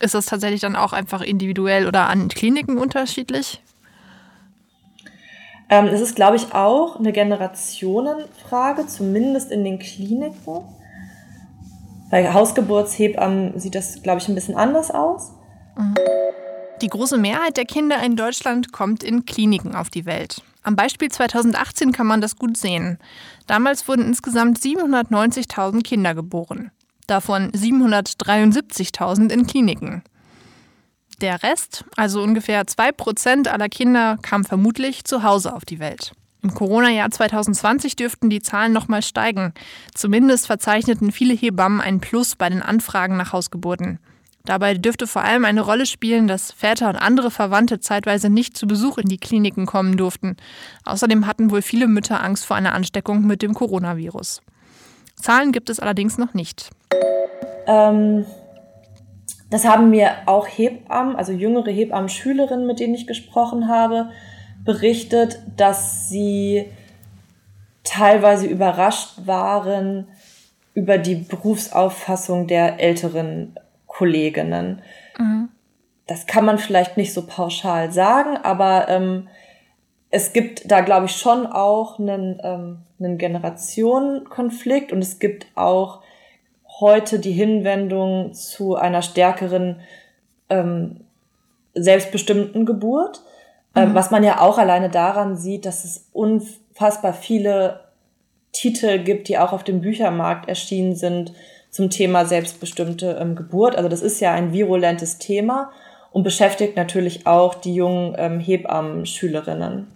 [0.00, 3.63] ist das tatsächlich dann auch einfach individuell oder an Kliniken unterschiedlich?
[5.74, 10.60] Ähm, es ist, glaube ich, auch eine Generationenfrage, zumindest in den Kliniken.
[12.12, 15.32] Bei Hausgeburtshebammen sieht das, glaube ich, ein bisschen anders aus.
[15.76, 15.94] Mhm.
[16.80, 20.42] Die große Mehrheit der Kinder in Deutschland kommt in Kliniken auf die Welt.
[20.62, 22.98] Am Beispiel 2018 kann man das gut sehen.
[23.48, 26.70] Damals wurden insgesamt 790.000 Kinder geboren.
[27.08, 30.04] Davon 773.000 in Kliniken.
[31.20, 36.12] Der Rest, also ungefähr 2% aller Kinder, kam vermutlich zu Hause auf die Welt.
[36.42, 39.54] Im Corona-Jahr 2020 dürften die Zahlen noch mal steigen.
[39.94, 43.98] Zumindest verzeichneten viele Hebammen ein Plus bei den Anfragen nach Hausgeburten.
[44.44, 48.66] Dabei dürfte vor allem eine Rolle spielen, dass Väter und andere Verwandte zeitweise nicht zu
[48.66, 50.36] Besuch in die Kliniken kommen durften.
[50.84, 54.42] Außerdem hatten wohl viele Mütter Angst vor einer Ansteckung mit dem Coronavirus.
[55.16, 56.68] Zahlen gibt es allerdings noch nicht.
[57.66, 58.26] Ähm,
[59.50, 64.10] das haben mir auch Hebammen, also jüngere Hebammen-Schülerinnen, mit denen ich gesprochen habe,
[64.64, 66.70] berichtet, dass sie
[67.84, 70.08] teilweise überrascht waren
[70.72, 73.54] über die Berufsauffassung der älteren
[73.86, 74.82] Kolleginnen.
[75.18, 75.50] Mhm.
[76.06, 79.28] Das kann man vielleicht nicht so pauschal sagen, aber ähm,
[80.10, 86.02] es gibt da, glaube ich, schon auch einen, ähm, einen Generationenkonflikt und es gibt auch
[86.80, 89.80] heute die Hinwendung zu einer stärkeren
[90.48, 91.00] ähm,
[91.74, 93.22] selbstbestimmten Geburt,
[93.74, 93.94] ähm, mhm.
[93.94, 97.80] was man ja auch alleine daran sieht, dass es unfassbar viele
[98.52, 101.32] Titel gibt, die auch auf dem Büchermarkt erschienen sind,
[101.70, 103.74] zum Thema selbstbestimmte ähm, Geburt.
[103.76, 105.72] Also das ist ja ein virulentes Thema
[106.12, 109.88] und beschäftigt natürlich auch die jungen ähm, Hebammen-Schülerinnen.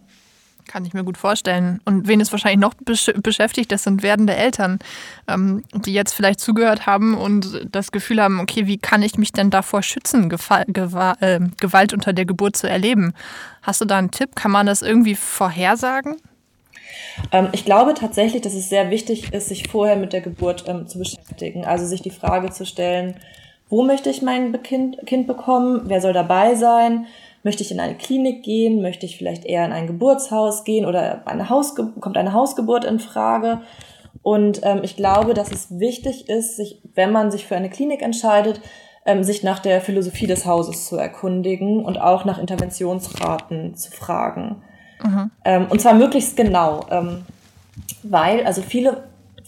[0.68, 1.80] Kann ich mir gut vorstellen.
[1.84, 4.78] Und wen es wahrscheinlich noch besch beschäftigt, das sind werdende Eltern,
[5.26, 9.32] ähm, die jetzt vielleicht zugehört haben und das Gefühl haben, okay, wie kann ich mich
[9.32, 13.14] denn davor schützen, Gefa Gewa äh, Gewalt unter der Geburt zu erleben?
[13.62, 14.36] Hast du da einen Tipp?
[14.36, 16.16] Kann man das irgendwie vorhersagen?
[17.32, 20.86] Ähm, ich glaube tatsächlich, dass es sehr wichtig ist, sich vorher mit der Geburt ähm,
[20.86, 21.64] zu beschäftigen.
[21.64, 23.14] Also sich die Frage zu stellen,
[23.68, 25.82] wo möchte ich mein kind, kind bekommen?
[25.84, 27.06] Wer soll dabei sein?
[27.42, 28.82] Möchte ich in eine Klinik gehen?
[28.82, 32.98] Möchte ich vielleicht eher in ein Geburtshaus gehen oder eine Hausge kommt eine Hausgeburt in
[32.98, 33.60] Frage?
[34.22, 38.02] Und ähm, ich glaube, dass es wichtig ist, sich, wenn man sich für eine Klinik
[38.02, 38.60] entscheidet,
[39.06, 44.62] ähm, sich nach der Philosophie des Hauses zu erkundigen und auch nach Interventionsraten zu fragen.
[45.02, 45.30] Mhm.
[45.44, 47.24] Ähm, und zwar möglichst genau, ähm,
[48.02, 49.04] weil also viele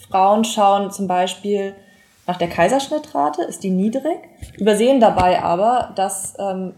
[0.09, 1.74] Frauen schauen zum Beispiel
[2.26, 4.18] nach der Kaiserschnittrate ist die niedrig,
[4.57, 6.74] übersehen dabei aber, dass ähm,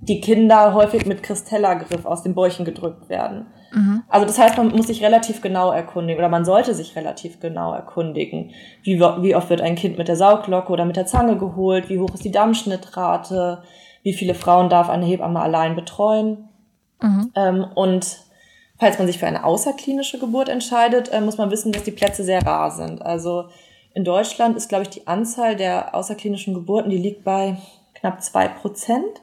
[0.00, 3.46] die Kinder häufig mit Kristella-Griff aus den Bäuchen gedrückt werden.
[3.72, 4.02] Mhm.
[4.08, 7.72] Also das heißt, man muss sich relativ genau erkundigen oder man sollte sich relativ genau
[7.72, 8.50] erkundigen.
[8.82, 11.88] Wie, wie oft wird ein Kind mit der Sauglocke oder mit der Zange geholt?
[11.88, 13.62] Wie hoch ist die Dammschnittrate?
[14.02, 16.48] Wie viele Frauen darf eine Hebamme allein betreuen?
[17.02, 17.32] Mhm.
[17.34, 18.18] Ähm, und
[18.78, 22.24] falls man sich für eine außerklinische Geburt entscheidet, äh, muss man wissen, dass die Plätze
[22.24, 23.02] sehr rar sind.
[23.02, 23.48] Also
[23.92, 27.58] in Deutschland ist, glaube ich, die Anzahl der außerklinischen Geburten, die liegt bei
[27.94, 29.20] knapp zwei Prozent.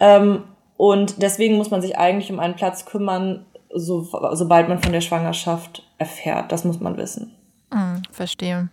[0.00, 0.44] Ähm,
[0.76, 3.44] und deswegen muss man sich eigentlich um einen Platz kümmern,
[3.74, 6.52] so, sobald man von der Schwangerschaft erfährt.
[6.52, 7.34] Das muss man wissen.
[7.70, 8.68] Mm, verstehe.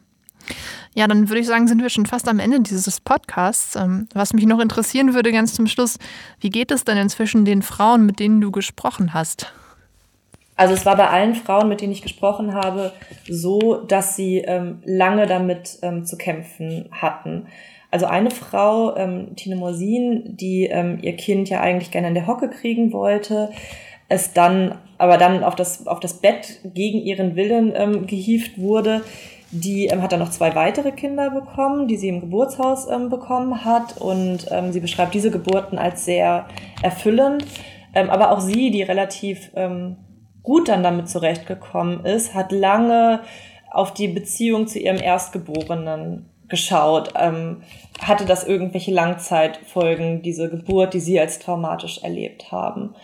[0.94, 3.76] Ja, dann würde ich sagen, sind wir schon fast am Ende dieses Podcasts.
[3.76, 5.98] Ähm, was mich noch interessieren würde, ganz zum Schluss,
[6.40, 9.52] wie geht es denn inzwischen den Frauen, mit denen du gesprochen hast?
[10.56, 12.94] Also es war bei allen Frauen, mit denen ich gesprochen habe,
[13.28, 17.48] so, dass sie ähm, lange damit ähm, zu kämpfen hatten.
[17.96, 22.28] Also eine Frau, ähm, Tine Morsin, die ähm, ihr Kind ja eigentlich gerne in der
[22.28, 23.52] Hocke kriegen wollte,
[24.10, 29.02] es dann aber dann auf das, auf das Bett gegen ihren Willen ähm, gehievt wurde.
[29.52, 33.64] Die ähm, hat dann noch zwei weitere Kinder bekommen, die sie im Geburtshaus ähm, bekommen
[33.64, 33.96] hat.
[33.96, 36.48] Und ähm, sie beschreibt diese Geburten als sehr
[36.84, 37.46] erfüllend.
[37.94, 39.96] Ähm, aber auch sie, die relativ ähm,
[40.44, 43.22] gut dann damit zurechtgekommen ist, hat lange
[43.72, 47.14] auf die Beziehung zu ihrem Erstgeborenen geschaut.
[47.16, 47.64] Ähm,
[48.02, 52.96] hatte das irgendwelche Langzeitfolgen, diese Geburt, die sie als traumatisch erlebt haben?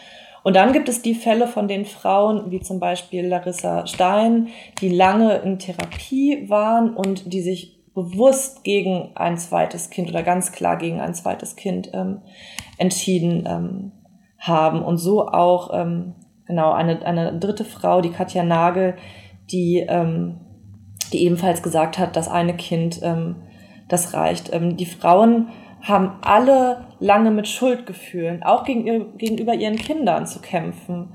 [0.44, 4.48] Und dann gibt es die Fälle von den Frauen, wie zum Beispiel Larissa Stein,
[4.82, 10.52] die lange in Therapie waren und die sich bewusst gegen ein zweites Kind oder ganz
[10.52, 12.22] klar gegen ein zweites Kind ähm,
[12.78, 13.92] entschieden ähm,
[14.40, 16.16] haben und so auch ähm,
[16.48, 18.96] genau eine, eine dritte Frau, die Katja Nagel,
[19.52, 20.40] die, ähm,
[21.14, 23.36] die ebenfalls gesagt hat, dass eine Kind ähm,
[23.88, 24.54] das reicht.
[24.54, 25.50] Ähm, die Frauen
[25.82, 31.10] haben alle lange mit Schuldgefühlen, auch gegenüber ihren Kindern zu kämpfen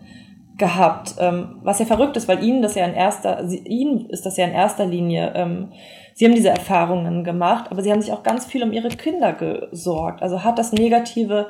[0.56, 4.24] gehabt, ähm, was ja verrückt ist, weil ihnen das ja in erster, sie, ihnen ist
[4.24, 5.72] das ja in erster Linie, ähm,
[6.14, 9.34] sie haben diese Erfahrungen gemacht, aber sie haben sich auch ganz viel um ihre Kinder
[9.34, 10.22] gesorgt.
[10.22, 11.48] Also hat das negative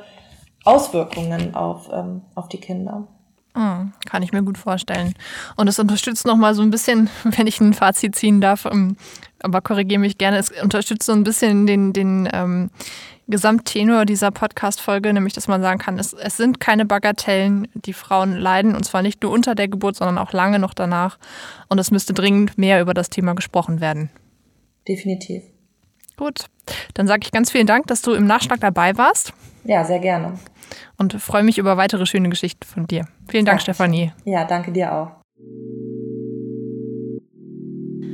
[0.65, 3.07] Auswirkungen auf, ähm, auf die Kinder.
[3.57, 5.15] Mhm, kann ich mir gut vorstellen.
[5.55, 8.97] Und es unterstützt nochmal so ein bisschen, wenn ich ein Fazit ziehen darf, ähm,
[9.41, 12.69] aber korrigiere mich gerne, es unterstützt so ein bisschen den, den ähm,
[13.27, 18.37] Gesamttenor dieser Podcast-Folge, nämlich dass man sagen kann, es, es sind keine Bagatellen, die Frauen
[18.37, 21.17] leiden, und zwar nicht nur unter der Geburt, sondern auch lange noch danach.
[21.67, 24.11] Und es müsste dringend mehr über das Thema gesprochen werden.
[24.87, 25.43] Definitiv.
[26.17, 26.45] Gut,
[26.95, 29.33] dann sage ich ganz vielen Dank, dass du im Nachschlag dabei warst.
[29.63, 30.33] Ja, sehr gerne
[30.97, 33.07] und freue mich über weitere schöne Geschichten von dir.
[33.27, 33.63] Vielen Dank, ja.
[33.63, 34.11] Stefanie.
[34.25, 35.11] Ja, danke dir auch.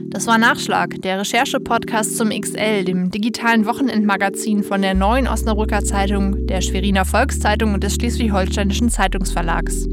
[0.09, 6.45] Das war Nachschlag, der Recherche-Podcast zum XL, dem digitalen Wochenendmagazin von der Neuen Osnabrücker Zeitung,
[6.45, 9.87] der Schweriner Volkszeitung und des Schleswig-Holsteinischen Zeitungsverlags.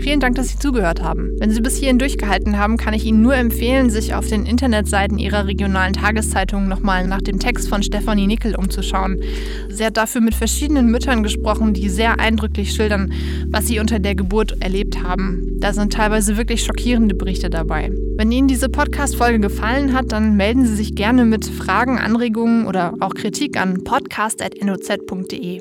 [0.00, 1.32] Vielen Dank, dass Sie zugehört haben.
[1.38, 5.18] Wenn Sie bis hierhin durchgehalten haben, kann ich Ihnen nur empfehlen, sich auf den Internetseiten
[5.18, 9.20] Ihrer regionalen Tageszeitung nochmal nach dem Text von Stefanie Nickel umzuschauen.
[9.68, 13.12] Sie hat dafür mit verschiedenen Müttern gesprochen, die sehr eindrücklich schildern,
[13.48, 15.56] was sie unter der Geburt erlebt haben.
[15.60, 17.90] Da sind teilweise wirklich schockierende Berichte dabei.
[18.16, 22.94] Wenn Ihnen diese Podcast-Folge gefallen hat, dann melden Sie sich gerne mit Fragen, Anregungen oder
[23.00, 25.60] auch Kritik an podcast.noz.de.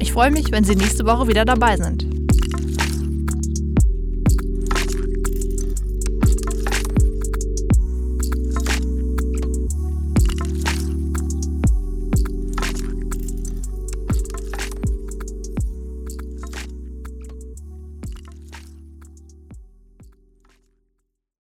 [0.00, 2.06] Ich freue mich, wenn Sie nächste Woche wieder dabei sind.